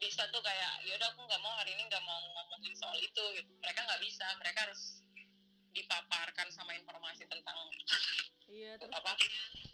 [0.00, 3.52] bisa tuh kayak yaudah aku nggak mau hari ini nggak mau ngomongin soal itu gitu.
[3.60, 4.24] Mereka nggak bisa.
[4.40, 5.04] Mereka harus
[5.76, 7.68] dipaparkan sama informasi tentang
[8.50, 9.14] Iya, apa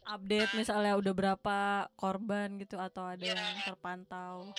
[0.06, 1.58] update misalnya udah berapa
[1.96, 3.32] korban gitu atau ada Iya.
[3.34, 4.52] yang terpantau.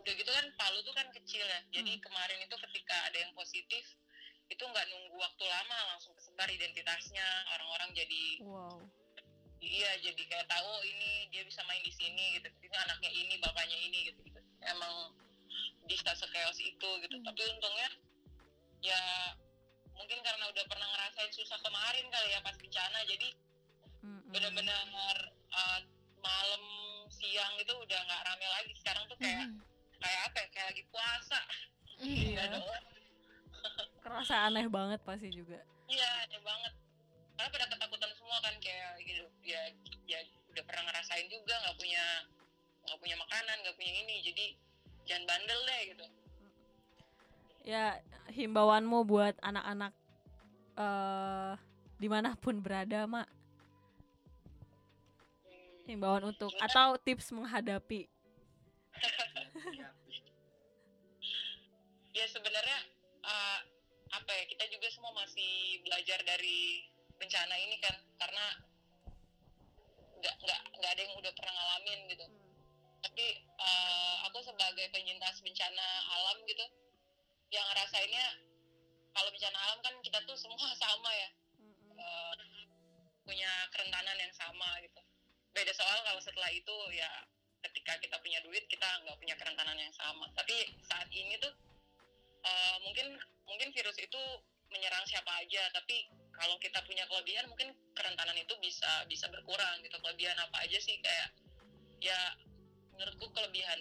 [0.00, 2.00] udah gitu kan Palu tuh kan kecil ya jadi Hmm.
[2.00, 3.84] kemarin itu ketika ada yang positif
[4.48, 7.22] itu nggak nunggu waktu lama langsung kesebar identitasnya
[7.52, 8.80] orang-orang jadi Wow.
[9.60, 13.76] iya jadi kayak tahu ini dia bisa main di sini gitu ini anaknya ini bapaknya
[13.76, 15.12] ini gitu gitu emang
[15.84, 17.26] bisa sekeos itu gitu Hmm.
[17.28, 17.88] tapi untungnya
[18.80, 19.00] ya
[20.00, 23.28] mungkin karena udah pernah ngerasain susah kemarin kali ya pas bencana jadi
[24.00, 24.32] Mm-mm.
[24.32, 25.16] benar-benar
[25.52, 25.80] uh,
[26.18, 26.62] malam
[27.10, 29.60] siang itu udah nggak rame lagi sekarang tuh kayak Mhm.
[30.00, 31.40] kayak apa ya kayak lagi puasa
[32.00, 32.44] Iya.
[34.00, 35.60] Kerasa aneh banget pasti juga.
[35.84, 36.72] iya aneh banget
[37.36, 39.60] karena pada ketakutan semua kan kayak gitu ya
[40.06, 42.04] ya udah pernah ngerasain juga nggak punya
[42.84, 44.46] nggak punya makanan nggak punya ini jadi
[45.04, 46.06] jangan bandel deh gitu
[47.64, 48.00] Ya
[48.32, 49.92] himbauanmu buat anak-anak
[50.80, 51.52] eh
[52.00, 53.28] di mana pun berada, mak.
[55.44, 58.08] Hmm, Himbauan untuk atau tips menghadapi.
[62.10, 62.78] ya sebenarnya
[63.22, 63.58] uh,
[64.10, 66.84] apa ya kita juga semua masih belajar dari
[67.16, 68.44] bencana ini kan karena
[70.20, 72.26] nggak nggak nggak ada yang udah pernah ngalamin gitu
[73.00, 76.66] tapi uh, aku sebagai penyintas bencana alam gitu
[77.50, 78.26] yang ngerasainnya
[79.10, 81.30] kalau bencana alam kan kita tuh semua sama ya.
[82.00, 82.34] Uh,
[83.26, 85.00] punya kerentanan yang sama gitu.
[85.52, 87.10] Beda soal kalau setelah itu ya
[87.60, 90.26] ketika kita punya duit kita nggak punya kerentanan yang sama.
[90.32, 91.52] Tapi saat ini tuh
[92.46, 94.22] uh, mungkin mungkin virus itu
[94.70, 95.68] menyerang siapa aja.
[95.74, 99.98] Tapi kalau kita punya kelebihan mungkin kerentanan itu bisa bisa berkurang gitu.
[100.00, 100.96] Kelebihan apa aja sih?
[101.02, 101.28] Kayak
[102.00, 102.18] ya
[102.96, 103.80] menurutku kelebihan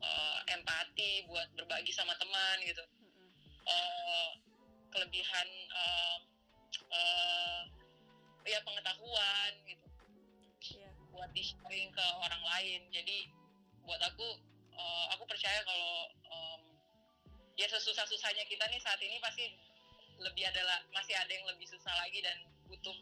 [0.00, 2.80] uh, empati buat berbagi sama teman gitu
[3.70, 4.30] uh,
[4.90, 6.18] kelebihan uh,
[6.90, 7.60] uh,
[8.44, 9.86] ya pengetahuan gitu.
[10.60, 10.90] Iya.
[11.10, 12.80] buat di sharing ke orang lain.
[12.92, 13.30] Jadi
[13.86, 14.26] buat aku
[14.74, 16.62] uh, aku percaya kalau um,
[17.56, 19.50] ya sesusah susahnya kita nih saat ini pasti
[20.20, 22.36] lebih adalah masih ada yang lebih susah lagi dan
[22.68, 22.96] butuh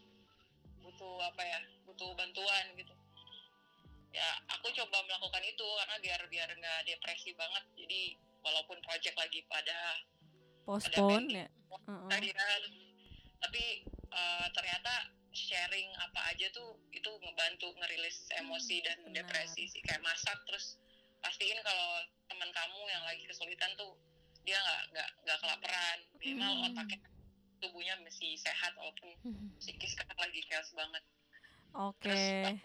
[0.79, 2.95] butuh apa ya butuh bantuan gitu.
[4.09, 7.63] Ya aku coba melakukan itu karena biar biar nggak depresi banget.
[7.77, 9.99] Jadi walaupun project lagi pada
[10.69, 11.47] Postpone ya.
[12.13, 12.61] Harian
[13.39, 13.63] tapi
[14.13, 14.93] uh, ternyata
[15.33, 19.25] sharing apa aja tuh itu ngebantu ngerilis emosi dan benar.
[19.25, 20.77] depresi sih kayak masak terus
[21.25, 21.89] pastiin kalau
[22.27, 23.97] teman kamu yang lagi kesulitan tuh
[24.43, 26.65] dia nggak nggak nggak kelaparan minimal Hmm.
[26.69, 26.99] otaknya
[27.59, 29.57] tubuhnya masih sehat walaupun Mhm.
[29.57, 31.01] psikis kan lagi chaos banget
[31.69, 32.09] Oke.
[32.09, 32.57] Terus,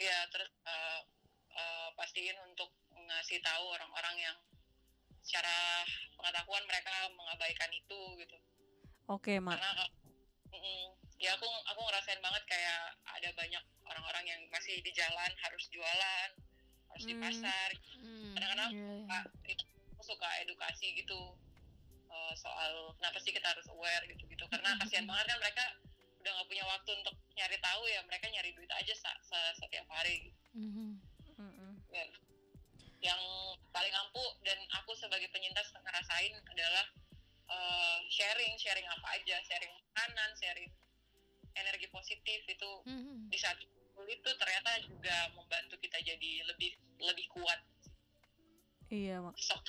[0.00, 1.00] ya terus uh,
[1.52, 4.36] uh, pastiin untuk ngasih tahu orang-orang yang
[5.24, 5.82] secara
[6.14, 8.36] pengetahuan mereka mengabaikan itu gitu
[9.04, 9.56] Oke, mak.
[9.56, 9.84] karena
[10.48, 10.86] mm,
[11.18, 16.28] ya aku aku ngerasain banget kayak ada banyak orang-orang yang masih di jalan harus jualan
[16.88, 17.24] harus di Hmm.
[17.24, 19.06] pasar Hmm, Kadang-kadang iya, iya.
[19.08, 21.36] Kak, itu aku suka edukasi gitu
[22.06, 25.64] uh, soal kenapa sih kita harus aware gitu gitu karena kasihan banget kan mereka
[26.20, 29.84] udah nggak punya waktu untuk nyari tahu ya mereka nyari duit aja sa- sa- setiap
[29.88, 30.40] hari gitu.
[30.56, 30.96] Mhm.
[31.34, 31.72] Mm-mm.
[31.90, 32.08] Dan
[33.04, 33.20] yang
[33.68, 36.86] paling ampuh dan aku sebagai penyintas ngerasain adalah
[37.52, 40.72] uh, sharing sharing apa aja sharing makanan sharing
[41.54, 43.28] energi positif itu Mhm.
[43.28, 43.60] di saat
[43.94, 47.60] sulit itu ternyata juga membantu kita jadi lebih lebih kuat
[48.92, 49.34] Iya, Mak.
[49.40, 49.64] sok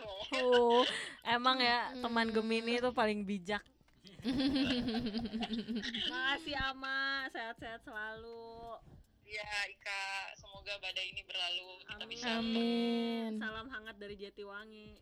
[0.00, 0.82] ngomong Oh,
[1.22, 2.34] emang ya teman Hmm.
[2.34, 3.62] Gemini itu paling bijak.
[6.10, 8.80] Makasih Ama, sehat-sehat selalu.
[9.26, 10.02] Ya Ika
[10.36, 12.08] semoga badai ini berlalu kita Amin.
[12.08, 13.30] bisa Amin.
[13.36, 14.98] Salam hangat dari Jatiwangi.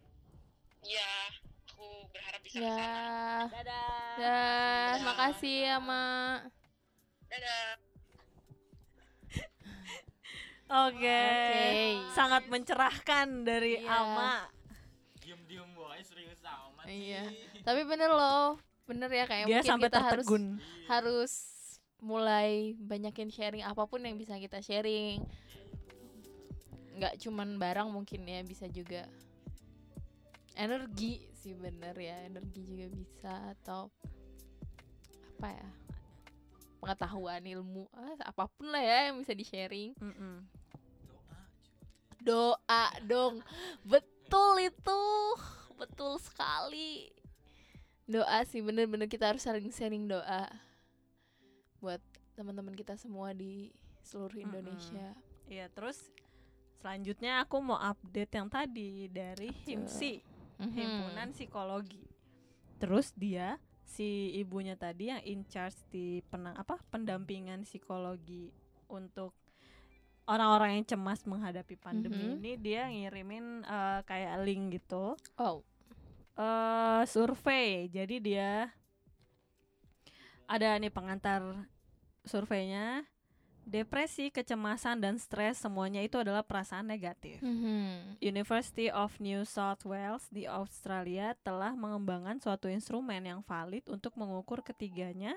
[0.82, 1.12] ya
[1.66, 2.68] aku berharap bisa Ya.
[2.68, 4.16] ke sana Dadah.
[4.16, 6.38] Dah, makasih ya, Mak.
[7.26, 7.66] dadah
[10.86, 10.96] Oke.
[10.96, 11.24] Oke.
[12.12, 13.90] Sangat mencerahkan dari Iya.
[13.90, 14.48] Ama.
[15.18, 17.22] Diem-diem boy serius amat Iya.
[17.28, 17.60] sih.
[17.60, 20.44] Tapi bener loh, bener ya kayak Dia mungkin sampai kita harus tertegun.
[20.86, 21.32] harus
[22.02, 25.22] mulai banyakin sharing apa pun yang bisa kita sharing.
[26.98, 29.06] Nggak cuman barang mungkin ya, bisa juga
[30.54, 33.90] energi sih bener ya, energi juga bisa atau
[35.38, 35.68] apa ya?
[36.84, 39.96] pengetahuan ilmu ah, apa pun lah ya yang bisa di sharing.
[39.96, 41.40] Doa.
[42.20, 43.40] doa dong
[43.88, 45.02] betul itu
[45.80, 47.08] betul sekali
[48.04, 50.44] doa sih bener-bener kita harus sharing-sharing doa
[51.84, 52.00] buat
[52.32, 53.68] teman-teman kita semua di
[54.00, 54.40] seluruh.
[54.40, 55.12] Indonesia
[55.44, 56.08] Iya, terus
[56.80, 60.24] selanjutnya aku mau update yang tadi dari HIMSI,
[60.56, 60.72] Mhm.
[60.72, 62.08] Himpunan Psikologi.
[62.80, 68.48] Terus dia si ibunya tadi yang in charge di penang apa pendampingan psikologi
[68.88, 69.36] untuk
[70.24, 72.40] orang-orang yang cemas menghadapi pandemi Mhm.
[72.40, 75.60] ini dia ngirimin eh, kayak link gitu oh
[76.34, 77.92] eh survei.
[77.92, 78.72] Jadi dia
[80.44, 81.68] ada nih pengantar
[82.24, 83.04] surveinya.
[83.64, 87.40] Depresi, kecemasan dan stres semuanya itu adalah perasaan negatif.
[87.40, 88.20] Mhm.
[88.20, 94.60] University of New South Wales di Australia telah mengembangkan suatu instrumen yang valid untuk mengukur
[94.60, 95.32] ketiganya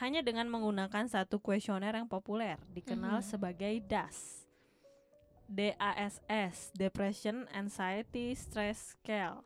[0.00, 3.26] hanya dengan menggunakan satu kuesioner yang populer dikenal Mhm.
[3.28, 4.48] sebagai DASS.
[5.50, 9.42] DASS, Depression Anxiety Stress Scale.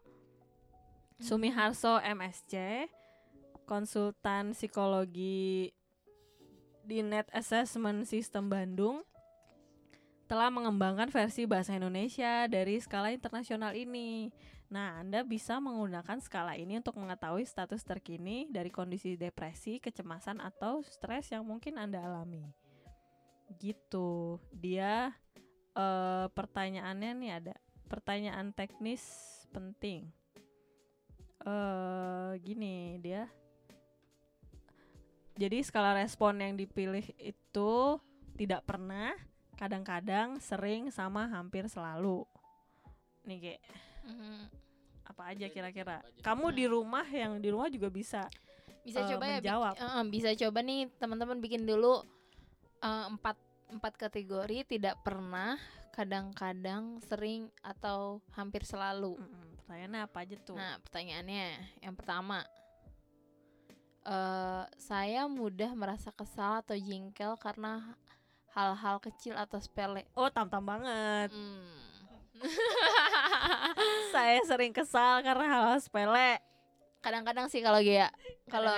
[1.19, 2.87] Sumiharso MSc,
[3.65, 5.73] konsultan psikologi
[6.85, 9.03] di Net Assessment System Bandung
[10.25, 14.33] telah mengembangkan versi bahasa Indonesia dari skala internasional ini.
[14.73, 20.81] Nah, Anda bisa menggunakan skala ini untuk mengetahui status terkini dari kondisi depresi, kecemasan atau
[20.81, 22.49] stres yang mungkin Anda alami.
[23.61, 24.41] Gitu.
[24.51, 25.13] Dia
[25.75, 27.55] eh pertanyaannya nih ada
[27.87, 29.05] pertanyaan teknis
[29.53, 30.09] penting.
[31.45, 33.29] Eh gini, dia
[35.35, 37.73] jadi skala respon yang dipilih itu
[38.35, 39.15] tidak pernah,
[39.55, 42.27] kadang-kadang, sering, sama hampir selalu.
[43.25, 43.63] Nih kayak
[44.05, 44.39] Mhm.
[45.05, 46.03] apa aja kira-kira.
[46.21, 48.27] Kamu di rumah yang di rumah juga bisa.
[48.85, 49.75] bisa eh, coba ya menjawab.
[49.75, 52.05] eh, bisa coba nih teman-teman bikin dulu
[52.81, 53.37] eh, empat
[53.73, 55.57] empat kategori tidak pernah
[55.91, 60.57] kadang-kadang sering atau hampir selalu Mm-mm, pertanyaannya apa aja tuh?
[60.59, 61.47] Nah, pertanyaannya
[61.81, 62.45] yang pertama,
[64.05, 67.97] eh saya mudah merasa kesal atau jengkel karena
[68.55, 70.07] hal-hal kecil atau sepele.
[70.15, 71.35] Oh, tam-tam banget.
[71.35, 71.83] Hmm.
[74.15, 76.39] Saya sering kesal karena hal-hal sepele.
[77.03, 78.09] Kadang-kadang sih kalau Gia,
[78.49, 78.71] kalau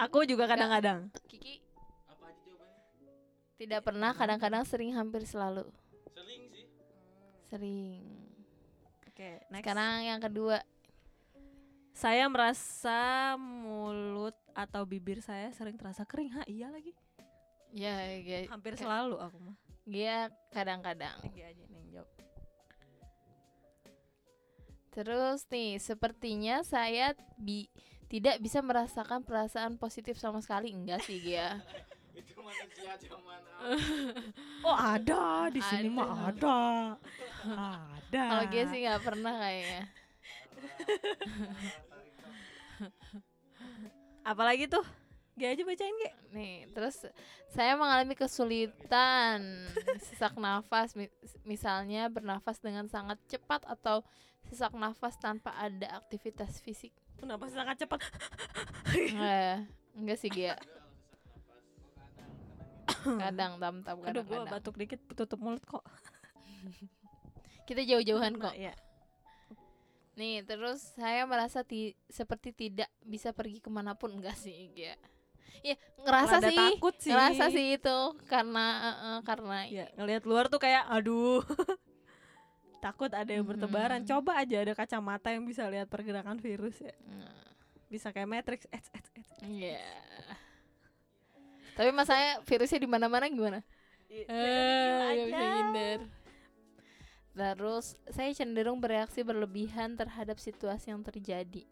[0.00, 1.08] Aku juga kadang-kadang.
[1.26, 1.60] Kiki
[2.08, 3.12] Apa aja jawabannya?
[3.60, 5.68] tidak pernah, kadang-kadang sering, hampir selalu.
[6.12, 6.64] Sering sih.
[7.48, 8.02] Sering.
[9.08, 9.64] Oke, next.
[9.64, 10.64] Sekarang yang kedua,
[12.00, 16.32] Saya merasa mulut atau bibir saya sering terasa kering.
[16.32, 16.96] Ha, iya lagi.
[17.76, 17.92] ya
[18.24, 19.56] Gia, Hampir Kayak- selalu aku mah.
[19.84, 21.20] Gia kadang-kadang.
[21.20, 22.08] Lagi aja jawab.
[24.90, 27.68] Terus nih, sepertinya saya bi
[28.08, 30.72] tidak bisa merasakan perasaan positif sama sekali.
[30.72, 31.60] Enggak sih, Gia.
[32.16, 33.40] Itu manusia zaman
[34.66, 36.96] Oh, ada di sini mah ada.
[37.44, 38.24] Ada.
[38.24, 39.84] Kalau Gia sih nggak pernah kayaknya.
[44.22, 44.84] Apalagi tuh?
[45.34, 46.10] Gia aja bacain, Ge.
[46.30, 47.00] Nih, terus
[47.48, 49.40] saya mengalami kesulitan
[50.04, 51.08] sesak nafas, mi-
[51.42, 54.04] misalnya bernafas dengan sangat cepat atau
[54.44, 56.92] sesak nafas tanpa ada aktivitas fisik.
[57.16, 58.00] Kenapa sangat cepat?
[58.90, 59.56] Enggak,
[59.94, 60.56] enggak sih Gia.
[63.00, 64.52] Kadang tam tam Aduh, kadang gua kadang.
[64.52, 65.84] batuk dikit tutup mulut kok.
[67.64, 68.54] Kita jauh-jauhan Nah, kok.
[70.20, 70.40] Iya.
[70.40, 74.94] Nih, terus saya merasa ti seperti tidak bisa pergi ke mana pun enggak sih Gia.
[75.60, 77.10] Ya ngerasa Rada sih, takut sih.
[77.12, 77.98] ngerasa sih itu
[78.28, 81.40] karena eh, eh, karena Ya, ngelihat luar tuh kayak aduh.
[82.80, 84.00] Takut ada yang bertebaran.
[84.00, 84.08] Mhm.
[84.08, 86.96] Coba aja ada kacamata yang bisa lihat pergerakan virus ya.
[87.04, 87.44] Nah,
[87.92, 88.64] Bisa kayak Matrix.
[89.44, 89.80] Iya.
[91.76, 93.60] Tapi masanya virusnya di mana-mana gimana?
[94.10, 96.19] Eh, diem nggak bisa aja.
[97.40, 101.64] Terus saya cenderung bereaksi berlebihan terhadap situasi yang terjadi.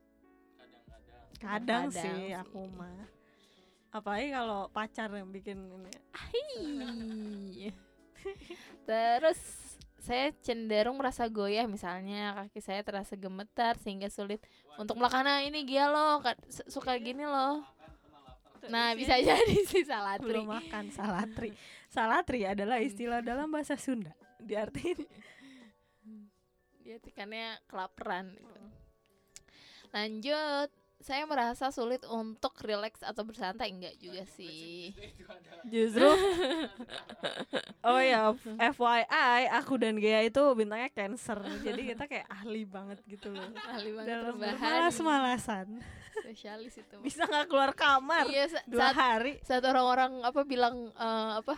[0.56, 2.32] kadang-kadang kadang, Kadang sih sih.
[2.32, 3.04] aku mah
[3.90, 5.92] apalagi kalau pacar yang bikin ini
[6.32, 7.68] Hii.
[8.84, 9.38] Terus
[9.98, 14.40] saya cenderung merasa goyah misalnya kaki saya terasa gemetar sehingga sulit
[14.76, 17.60] untuk melakukan "Nah, ini Gia loh ka- su- suka gini loh.
[18.66, 20.32] Nah, bisa jadi sih salah tri.
[20.32, 21.52] belum makan salatri
[21.86, 24.98] salatri adalah istilah dalam bahasa Sunda diartiin
[26.89, 28.61] Dia tekannya kelaparan gitu.
[29.89, 30.68] Lanjut,
[30.99, 34.97] saya merasa sulit untuk rileks atau bersantai enggak juga sih.
[35.64, 36.07] justru
[37.89, 43.30] oh ya FYI aku dan Gea itu bintangnya Cancer jadi kita kayak ahli banget gitu
[43.30, 44.55] loh Ahli banget dalam rebahan.
[44.55, 45.66] bermalas-malasan
[46.14, 46.97] Spesialis itu.
[46.99, 51.55] bisa nggak keluar kamar Iya, dua saat hari saat orang-orang apa bilang eh, apa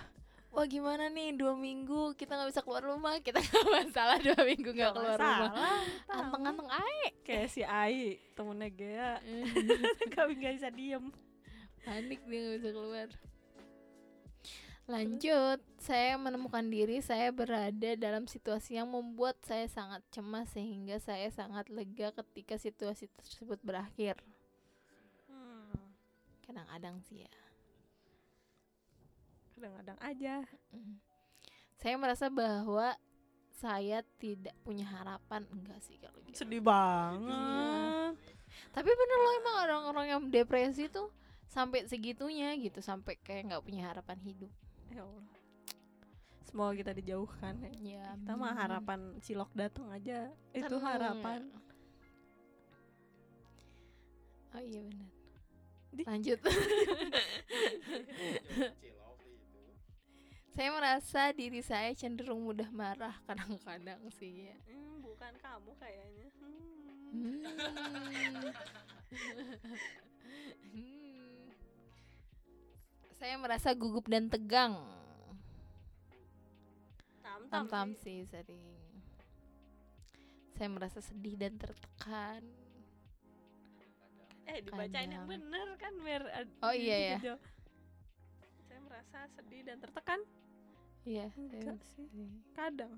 [0.51, 1.35] wah gimana nih?
[1.39, 3.19] Dua minggu kita nggak bisa keluar rumah.
[3.23, 5.51] Kita nggak masalah dua minggu nggak keluar rumah.
[5.55, 9.13] Salah, anteng-anteng aja kayak si Ai temennya Gea.
[10.11, 11.05] Nggak nggak bisa diem.
[11.87, 13.09] Panik dia nggak bisa keluar.
[14.91, 21.31] Lanjut saya menemukan diri saya berada dalam situasi yang membuat saya sangat cemas sehingga saya
[21.31, 24.19] sangat lega ketika situasi tersebut berakhir.
[26.43, 27.31] Kadang-kadang sih ya
[29.61, 30.41] kadang-kadang aja.
[31.77, 32.97] Saya merasa bahwa
[33.53, 36.41] saya tidak punya harapan enggak sih kalau gitu.
[36.41, 38.17] sedih banget
[38.73, 41.13] Tapi bener loh emang orang-orang yang depresi tuh
[41.45, 44.49] sampai segitunya gitu, sampai kayak nggak punya harapan hidup.
[44.89, 45.29] ya Allah
[46.43, 50.83] semoga kita dijauhkan ya Ya, kita mah harapan cilok datang aja itu Tenang.
[50.83, 51.41] harapan
[54.51, 55.07] Oh iya benar.
[56.11, 56.43] Lanjut.
[60.51, 64.57] saya merasa diri saya cenderung mudah marah kadang-kadang sih ya.
[64.67, 66.29] Hmm, bukan kamu kayaknya
[67.11, 67.43] Hmm.
[70.71, 71.51] Hmm.
[73.13, 74.79] Saya merasa gugup dan tegang.
[77.21, 78.63] tam Tam-tam sih sering.
[80.55, 82.47] Saya merasa sedih dan tertekan.
[84.47, 87.17] eh dibacain yang bener kan biar ad- Oh, iya ya.
[87.19, 87.43] dijawab.
[88.65, 90.21] saya merasa sedih dan tertekan
[91.09, 91.33] Iya.
[91.37, 92.31] enggak sih sedih.
[92.53, 92.93] kadang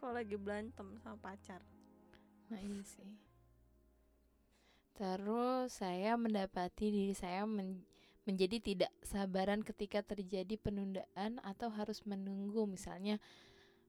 [0.00, 1.60] kalau lagi berantem sama pacar
[2.46, 3.10] Nah iya sih.
[4.94, 7.82] Terus saya mendapati diri saya men-
[8.22, 13.18] menjadi tidak sabaran ketika terjadi penundaan atau harus menunggu misalnya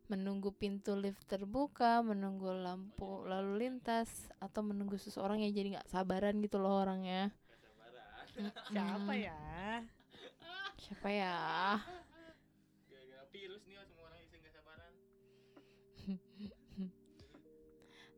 [0.08, 6.38] menunggu pintu lift terbuka, menunggu lampu lalu lintas atau menunggu seseorang yang jadi nggak sabaran
[6.42, 7.30] gitu loh orangnya.
[8.70, 9.38] siapa ya
[10.78, 11.38] Siapa ya?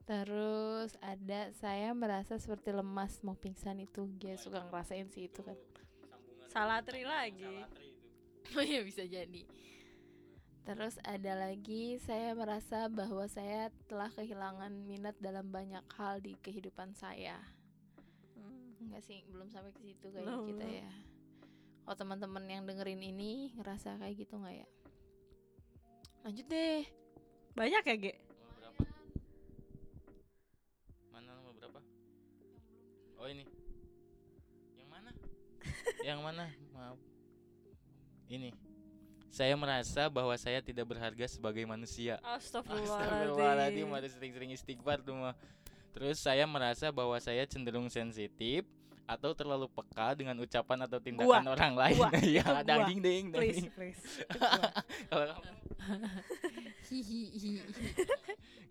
[0.10, 5.54] Terus ada saya merasa seperti lemas mau pingsan itu dia suka ngerasain sih itu kan.
[6.10, 7.46] sambungan salatri lagi
[8.58, 9.46] Oh iya bisa jadi.
[10.66, 16.98] Terus ada lagi saya merasa bahwa saya telah kehilangan minat dalam banyak hal di kehidupan
[16.98, 17.38] saya.
[18.34, 18.82] Hmm.
[18.82, 20.94] Enggak sih, belum sampai ke situ kayak Belum, kita ya.
[21.86, 24.68] Kalau teman-teman yang dengerin ini ngerasa kayak gitu nggak ya?
[26.26, 26.82] Lanjut deh.
[27.54, 28.29] banyak ya Ge
[33.20, 33.44] oh ini.
[34.80, 35.10] Yang mana?
[36.08, 36.44] Yang mana?
[36.72, 36.98] Maaf.
[38.32, 38.52] Ini.
[39.30, 42.18] Saya merasa bahwa saya tidak berharga sebagai manusia.
[42.26, 42.90] Astagfirullahaladzim.
[42.90, 45.36] Astagfirullahaladzim harus sering-sering istighfar tuh mah.
[45.94, 48.66] Terus saya merasa bahwa saya cenderung sensitif
[49.10, 51.98] atau terlalu peka dengan ucapan atau tindakan orang lain.
[51.98, 52.10] Gua.
[52.30, 52.86] Iya, gua.
[52.86, 54.02] ding ding please please.
[55.10, 55.50] Kalau kamu
[56.86, 57.62] Hihihi.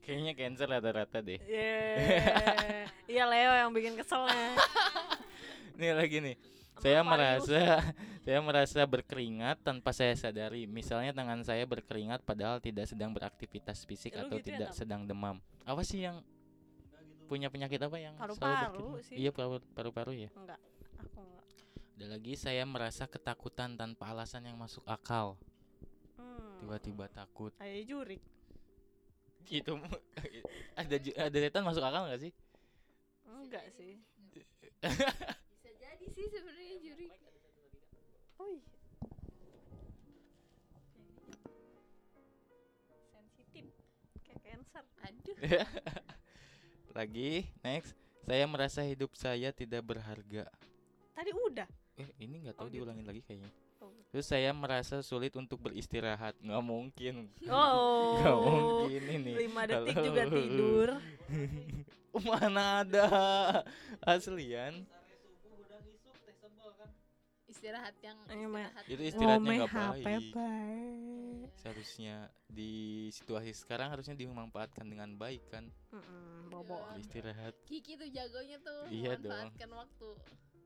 [0.00, 1.38] kayaknya cancer rata-rata deh.
[1.40, 2.88] Yeah.
[3.06, 4.56] iya Leo yang bikin keselnya
[5.78, 6.36] Nih lagi nih.
[6.78, 7.82] Saya merasa
[8.24, 10.64] saya merasa berkeringat tanpa saya sadari.
[10.64, 14.76] Misalnya tangan saya berkeringat padahal tidak sedang beraktivitas fisik Ya, atau gitu ya, tidak Tam?
[14.76, 15.36] sedang demam.
[15.62, 16.22] Apa sih yang
[17.24, 18.56] punya penyakit apa yang selalu Paru-paru
[18.88, 19.04] berkeringat?
[19.04, 19.16] sih.
[19.16, 20.30] Iya paru- paru-paru ya.
[20.32, 20.58] enggak
[20.96, 21.44] aku enggak
[21.94, 25.36] Ada lagi saya merasa ketakutan tanpa alasan yang masuk akal.
[26.58, 26.60] Hmm.
[26.60, 27.52] Tiba-tiba takut.
[27.54, 28.22] kayak jurik
[29.44, 29.72] Gitu.
[30.76, 32.32] ada ada setan masuk akal nggak sih?
[33.24, 33.96] enggak sih
[34.84, 37.08] Bisa jadi sih sebenarnya juri.
[38.36, 38.60] oh iya
[43.08, 43.64] sensitif
[44.22, 45.36] kayak cancer Aduh.
[46.98, 47.30] lagi
[47.62, 47.94] next.
[48.28, 50.44] Saya merasa hidup saya tidak berharga.
[51.16, 51.64] tadi udah
[51.96, 52.84] Eh ini nggak tahu Oh, gitu.
[52.84, 53.48] diulangin lagi kayaknya.
[53.78, 53.94] Oh.
[54.10, 56.34] Terus saya merasa sulit untuk beristirahat.
[56.40, 57.14] Nggak mungkin.
[57.46, 58.18] Oh.
[58.18, 59.32] Nggak mungkin ini.
[59.46, 60.06] Lima detik Halo.
[60.06, 60.88] juga tidur.
[62.26, 63.06] Mana ada
[64.02, 64.82] aslian?
[67.48, 68.84] Istirahat yang istirahat.
[68.86, 70.04] Itu istirahatnya nggak baik.
[70.30, 71.48] baik.
[71.58, 72.16] Seharusnya
[72.46, 72.72] di
[73.10, 75.66] situasi sekarang harusnya dimanfaatkan dengan baik kan.
[75.90, 76.78] Mm-mm, bobo.
[77.00, 77.56] Istirahat.
[77.66, 79.32] Kiki tuh jagonya tuh Iya dong.
[79.32, 80.08] memanfaatkan waktu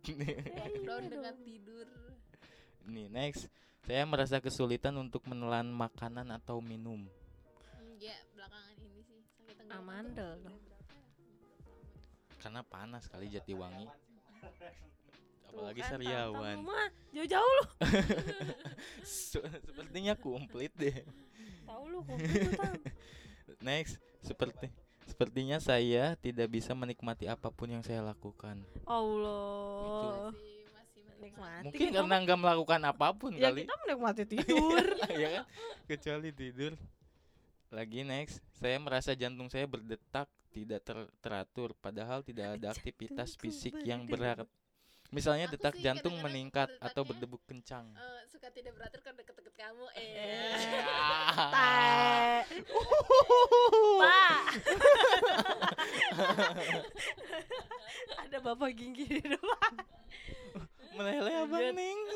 [0.13, 0.37] Iya
[0.85, 1.87] down dengan tidur.
[2.87, 3.47] Nih next,
[3.83, 7.07] saya merasa kesulitan untuk menelan makanan atau minum.
[7.97, 9.67] Iya, belakangan ini sih sakit tenggorokan.
[9.69, 10.53] tuh Amandel ya.
[12.39, 13.87] Karena panas kali Jatiwangi.
[13.87, 14.01] Tuh
[15.53, 16.57] Apalagi kan, Sariawan.
[16.65, 17.63] Mah jauh-jauh.
[19.07, 20.97] Se- Sepertinya komplit deh.
[21.63, 22.75] Tahu lu komplit tam.
[23.69, 24.73] Next, seperti
[25.07, 28.59] sepertinya saya tidak bisa menikmati apa pun yang saya lakukan.
[28.89, 30.33] Allah.
[30.35, 30.52] Masih
[31.33, 31.65] menikmati.
[31.65, 33.61] Nikmati Mungkin kita karena nggak melakukan apa pun ya kali.
[33.65, 34.85] kita menikmati tidur.
[35.23, 35.45] ya kan?
[35.89, 36.73] Kecuali tidur.
[37.73, 43.43] Lagi next, saya merasa jantung saya berdetak tidak ter- teratur padahal tidak ada aktivitas Jantungku
[43.49, 44.45] fisik yang berat.
[45.09, 47.85] Misalnya Aku detak jantung kadang-kadang meningkat atau berdebu kencang.
[47.97, 50.53] Eh, suka tidak beratur kan deket-deket kamu eh.
[54.01, 54.45] Pak.
[58.25, 59.73] Ada bapak ginggi di depan.
[60.95, 61.61] Meleleh abang.
[61.73, 61.99] Ning.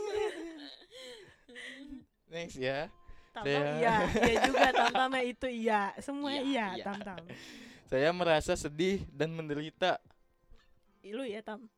[2.33, 2.91] Next ya.
[3.31, 5.93] Tam Saya- iya, iya juga tam-tamnya itu iya.
[6.01, 6.85] Semua Iya, iya, iya.
[6.85, 7.21] tam-tam.
[7.87, 10.01] Saya merasa sedih dan menderita.
[11.07, 11.71] Lu ya tam?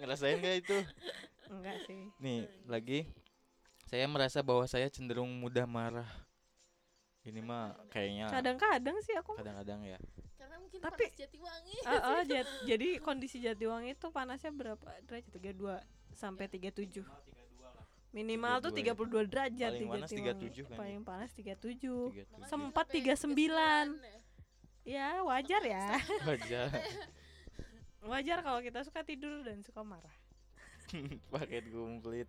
[0.00, 0.78] Ngerasain gak itu?
[1.50, 2.08] Enggak sih.
[2.16, 3.04] Nih, lagi
[3.84, 6.08] saya merasa bahwa saya cenderung mudah marah.
[7.22, 9.98] Ini mah kayaknya Kadang-kadang sih aku kadang-kadang ya.
[10.62, 15.30] Mungkin Tapi- panas Jatiwangi Ah, ah, jat- jadi kondisi Jatiwangi itu panasnya berapa derajat?
[15.32, 15.82] 32
[16.12, 17.02] sampai 37.
[18.12, 20.46] Minimal tuh 32 derajat Paling panas Jatiwangi.
[20.52, 20.78] 37 kan ya?
[20.78, 22.12] Paling panas 37.
[22.12, 22.44] 37.
[22.44, 23.88] Sempat Sampai 39.
[23.88, 24.18] 39 ya.
[24.82, 25.86] Ya, wajar ya.
[26.22, 26.68] Wajar.
[28.02, 30.10] Wajar kalau kita suka tidur dan suka marah.
[31.30, 32.26] Paket komplit.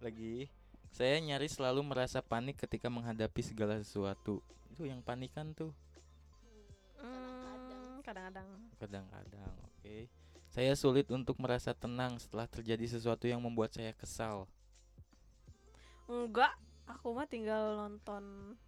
[0.00, 0.48] Lagi
[0.90, 4.40] saya nyaris selalu merasa panik ketika menghadapi segala sesuatu.
[4.70, 5.89] Itu yang panikan tuh Hmm,
[8.10, 8.48] kadang-kadang.
[8.82, 9.96] kadang-kadang, oke.
[10.50, 14.50] Saya sulit untuk merasa tenang setelah terjadi sesuatu yang membuat saya kesal.
[16.10, 16.50] Enggak,
[16.90, 18.58] aku mah tinggal nonton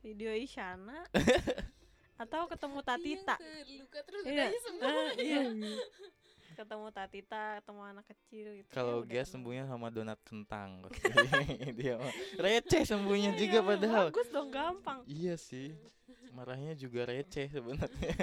[0.00, 1.04] video Isyana
[2.22, 3.36] atau ketemu Tatita.
[3.36, 5.42] Terluka terus Iya, sembuh ah, iya.
[6.58, 8.68] ketemu Tatita, ketemu anak kecil gitu.
[8.72, 10.88] Kalau ya dia sembuhnya sama donat kentang.
[11.78, 14.06] dia mah receh sembuhnya Iya, juga padahal.
[14.08, 15.04] Bagus dong, gampang.
[15.04, 15.76] Iya sih.
[16.32, 18.16] Marahnya juga receh sebenarnya.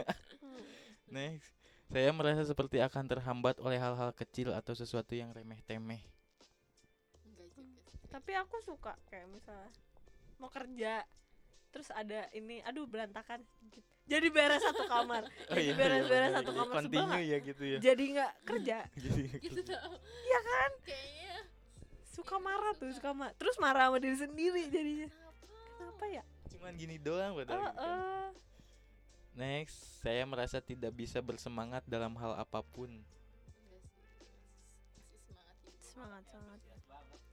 [1.09, 1.51] Next.
[1.89, 6.05] Saya merasa seperti akan terhambat oleh hal-hal kecil atau sesuatu yang remeh-temeh.
[8.09, 9.69] Tapi aku suka kayak misalnya
[10.41, 11.05] mau kerja
[11.69, 13.45] terus ada ini aduh berantakan.
[13.69, 13.85] Gitu.
[14.09, 15.25] jadi beres satu kamar.
[15.53, 17.21] Oh jadi iya, beres-beres iya, satu iya, kamar sebel continue nggak?
[17.29, 17.77] ya gitu ya.
[17.77, 18.77] jadi nggak kerja.
[19.05, 19.59] Jadi gitu
[20.25, 20.71] Iya kan?
[20.81, 21.37] Kayaknya.
[22.09, 23.11] Suka marah tuh suka.
[23.13, 23.33] marah.
[23.37, 25.07] Terus marah sama diri sendiri jadinya.
[25.77, 26.23] Kenapa ya?
[26.49, 28.33] Cuman gini doang padahal gitu kan.
[29.39, 32.91] Next, saya merasa tidak bisa bersemangat dalam hal apa pun.
[35.79, 36.59] Semangat semangat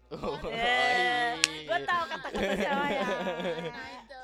[0.06, 1.34] Oh, iya.
[1.42, 3.06] gue tahu kata-kata siapa ya
[3.74, 4.22] Nah, itu.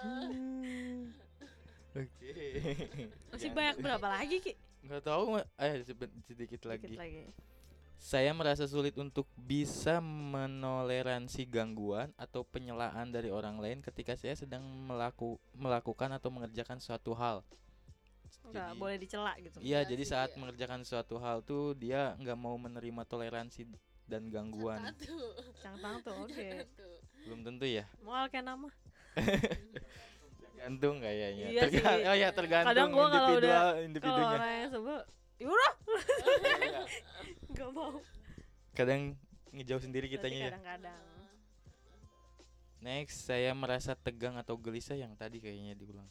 [1.99, 2.35] Oke.
[3.35, 4.53] masih Ya, banyak berapa lagi ki
[4.87, 5.73] Nggak tahu, eh
[6.23, 6.87] sedikit lagi.
[6.87, 7.35] Dikit lagi
[7.99, 14.63] Saya merasa sulit untuk bisa menoleransi gangguan atau penyelaan dari orang lain ketika saya sedang
[14.63, 17.43] melaku, melakukan atau mengerjakan suatu hal.
[18.45, 20.39] Nggak Jadi- boleh dicela gitu Iya, Iya jadi sih, saat iya.
[20.39, 23.65] mengerjakan suatu hal tuh dia nggak mau menerima toleransi
[24.05, 24.83] dan gangguan.
[25.59, 26.89] Cangtang tuh oke Satu.
[27.23, 27.87] Belum tentu ya.
[28.01, 28.69] mau kayak nama
[30.43, 31.47] Tergantung kayaknya.
[31.49, 31.79] Iya sih.
[31.79, 34.27] Terga- oh ya tergantung Kadang gua kalau individual kalau individunya.
[34.33, 34.99] orang yang sebel
[35.39, 35.73] yaudah
[36.53, 36.83] Iya.
[37.53, 37.93] nggak mau
[38.73, 39.01] Kadang
[39.51, 40.47] ngejauh sendiri Berarti kitanya ya.
[40.51, 41.03] kadang-kadang
[42.79, 46.11] Next, saya merasa tegang atau gelisah yang tadi kayaknya diulang.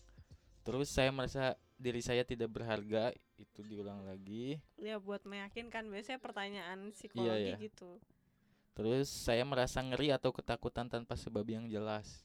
[0.61, 3.09] Terus saya merasa diri saya tidak berharga,
[3.41, 4.61] itu diulang lagi.
[4.77, 7.57] ya buat meyakinkan biasanya pertanyaan psikologi iya.
[7.57, 7.97] gitu
[8.77, 12.23] Terus saya merasa ngeri atau ketakutan tanpa sebab yang jelas.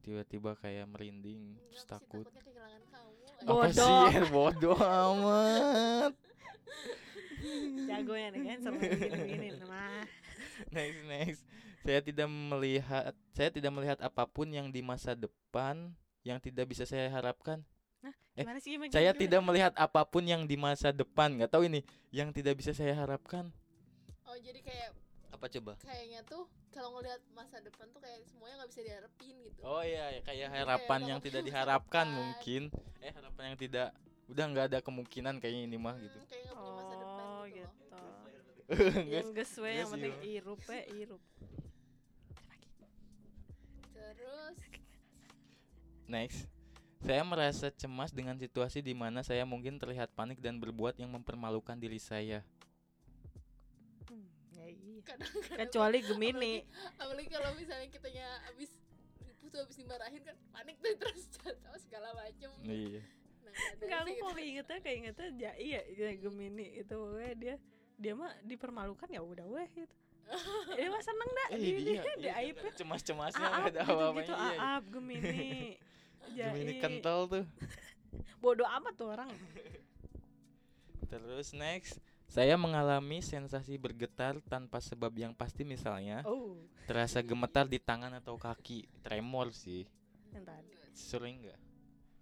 [0.00, 2.26] Tiba-tiba kayak merinding, Enggak, terus takut.
[2.30, 3.12] kamu.
[3.40, 3.72] Apa Bodoh.
[3.74, 4.22] sih?
[4.30, 4.78] Bodoh
[5.10, 6.12] amat.
[7.90, 10.02] jagonya nih kan seru begini-begini nah
[10.72, 11.42] next next
[11.80, 16.84] saya tidak melihat saya tidak melihat apa pun yang di masa depan yang tidak bisa
[16.84, 17.62] saya harapkan
[18.00, 19.20] Eh, gimana sih gimana, saya gimana?
[19.20, 22.94] tidak melihat apa pun yang di masa depan nggak tahu ini yang tidak bisa saya
[22.94, 23.50] harapkan
[24.24, 24.94] Oh, jadi kayak
[25.30, 25.72] Apa coba?
[25.80, 30.04] kayaknya tuh kalau ngelihat masa depan tuh kayak semuanya nggak bisa diharapin gitu Oh iya,
[30.10, 32.14] ya, kayak harapan kayak yang tidak diharapkan harapan.
[32.14, 32.62] mungkin.
[33.00, 33.88] Eh, harapan yang tidak
[34.30, 36.14] udah nggak ada kemungkinan kayaknya ini mah gitu.
[36.14, 37.98] Hmm, kayak nggak punya masa depan Oh gitu, gitu.
[39.10, 41.22] Yang ges we yang penting irup we irup.
[43.90, 44.56] terus
[46.10, 46.50] Next.
[47.00, 51.78] Saya merasa cemas dengan situasi di mana saya mungkin terlihat panik dan berbuat yang mempermalukan
[51.78, 52.44] diri saya.
[54.04, 55.00] Hmm, ya iya.
[55.56, 56.66] Kecuali Gemini.
[56.98, 58.74] apalagi kalau misalnya kitanya abis
[59.22, 63.00] ribut tuh abis dimarahin kan panik tuh terus jatuh segala macem Iya.
[63.40, 64.24] nah, Enggak aku gitu.
[64.36, 67.54] keingetnya keingetnya ja, iya ya, Gemini itu we dia
[67.96, 69.94] dia mah dipermalukan ya udah weh gitu.
[70.76, 74.52] dia mah seneng dah Eh, dia, dia, dia, dia aib cemas-cemasnya ada gitu, gitu Iya,
[74.52, 74.58] iya.
[74.60, 75.48] aap Gemini.
[76.28, 77.44] Gemini kental tuh.
[78.42, 79.30] Bodoh amat tuh orang.
[81.10, 81.98] Terus next,
[82.30, 86.54] saya mengalami sensasi bergetar tanpa sebab yang pasti misalnya Oh,
[86.86, 89.82] terasa gemetar di tangan atau kaki, tremor sih.
[90.30, 90.70] yang tadi.
[90.94, 91.58] Sering nggak?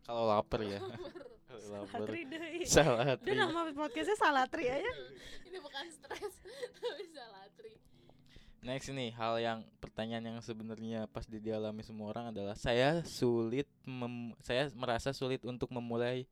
[0.09, 0.81] Kalau lapar ya.
[1.49, 2.09] Kalau lapar.
[2.09, 2.65] Salatri deh.
[2.65, 4.93] Salah Dia nama podcastnya Salatri aja.
[5.49, 6.35] ini bukan stres
[6.77, 7.73] tapi salatri
[8.69, 14.37] Next nih, hal yang pertanyaan yang sebenarnya pasti dialami semua orang adalah saya sulit mem-
[14.45, 16.29] saya merasa sulit untuk memulai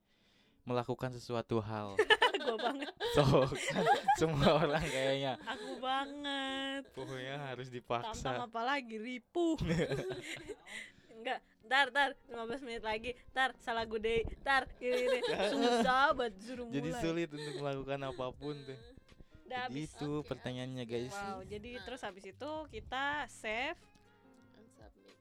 [0.68, 1.96] melakukan sesuatu hal.
[2.44, 2.92] Gue banget.
[3.16, 3.24] So,
[3.72, 3.84] kan
[4.20, 6.84] semua orang kayaknya Aku banget.
[6.92, 8.44] pokoknya harus dipaksa.
[8.44, 9.56] apa lagi ripuh.
[11.16, 13.96] Enggak, ntar, ntar, 15 menit lagi, ntar, salah gue
[14.44, 15.18] ntar, gini, gini.
[15.56, 17.00] susah buat suruh Jadi mulai.
[17.00, 18.78] sulit untuk melakukan apa pun tuh.
[19.46, 19.94] Udah Jadi habis.
[19.94, 21.14] itu Oke, pertanyaannya guys.
[21.14, 23.78] Wow, jadi terus habis itu kita save,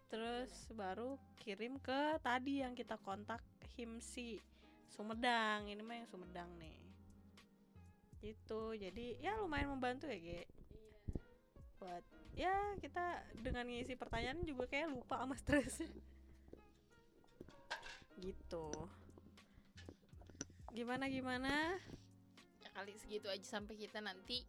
[0.10, 3.38] terus baru kirim ke tadi yang kita kontak
[3.78, 4.42] Himsi
[4.90, 5.70] Sumedang.
[5.70, 6.74] Ini mah yang Sumedang nih.
[8.26, 8.62] Gitu.
[8.82, 10.50] Jadi ya lumayan membantu ya, Ge.
[11.78, 12.02] Buat
[12.34, 15.86] ya kita dengan ngisi pertanyaan juga kayak lupa sama stresnya.
[18.18, 18.74] Gitu.
[20.74, 21.78] Gimana gimana?
[22.76, 24.46] Kali segitu aja sampai kita nanti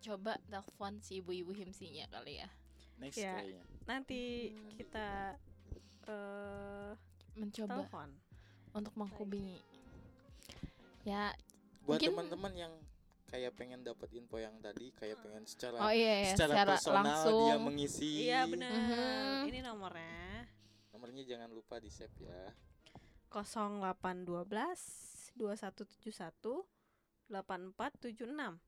[0.00, 2.48] coba telepon si ibu-ibu himsinya kali ya
[2.94, 3.34] Next Ya.
[3.34, 3.62] kayaknya.
[3.84, 4.70] Nanti Hmm.
[4.72, 5.06] kita
[6.06, 6.90] eh
[7.34, 8.08] mencoba telepon.
[8.72, 9.58] untuk menghubungi
[11.02, 11.34] ya
[11.82, 12.72] Buat Mungkin- teman-teman yang
[13.26, 17.02] kayak pengen dapat info yang tadi, kayak pengen secara oh iya ya secara, secara, personal
[17.02, 18.10] langsung dia mengisi.
[18.24, 18.70] Iya benar.
[18.72, 19.48] Mhm.
[19.50, 20.48] Ini nomornya
[20.90, 22.54] Nomornya jangan lupa di save ya.
[23.28, 26.64] 0812 2171
[27.34, 28.62] 8476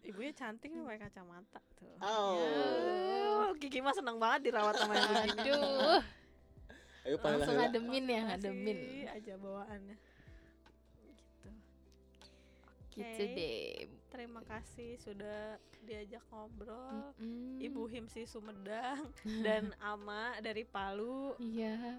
[0.00, 1.92] Ibunya cantik nih pakai kacamata tuh.
[2.00, 2.40] Oh.
[3.44, 5.44] Oh, Kiki mah seneng banget dirawat sama yang begini.
[5.44, 6.00] aduh
[7.04, 7.68] Ayo langsung pahala.
[7.68, 8.78] ngademin ya ngademin
[9.12, 9.96] aja bawaannya.
[10.96, 11.48] Gitu.
[12.96, 13.36] gitu Oke.
[13.36, 17.14] deh Terima kasih sudah diajak ngobrol.
[17.16, 17.62] Mm-mm.
[17.62, 19.06] Ibu Himsi Sumedang
[19.46, 21.38] dan Ama dari Palu.
[21.38, 21.96] iya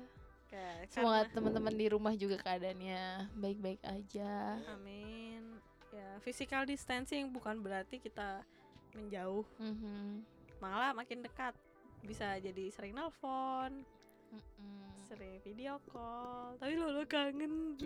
[0.51, 5.55] Kayak- semoga teman-teman di rumah juga keadaannya baik-baik aja Amin.
[5.89, 8.43] Ya, physical distancing bukan berarti kita
[8.91, 10.23] menjauh, Mhm.
[10.59, 11.55] malah makin dekat.
[12.01, 13.87] Bisa jadi sering nelpon,
[14.29, 14.87] Mm-mm.
[15.05, 16.55] sering video call.
[16.57, 17.79] Tapi lo kangen.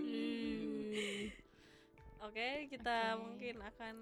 [2.25, 3.21] Oke, kita Oke.
[3.21, 3.95] mungkin akan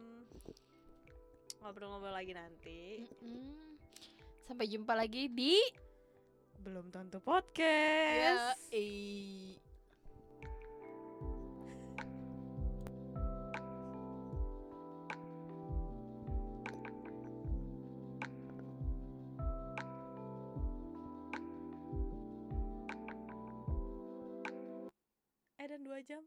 [1.60, 3.04] ngobrol-ngobrol lagi nanti.
[3.20, 3.76] Mm-mm.
[4.44, 5.56] sampai jumpa lagi di
[6.60, 8.60] Belum tentu ya podcast.
[8.72, 9.60] eh.
[25.60, 26.24] Eh dan dua jam.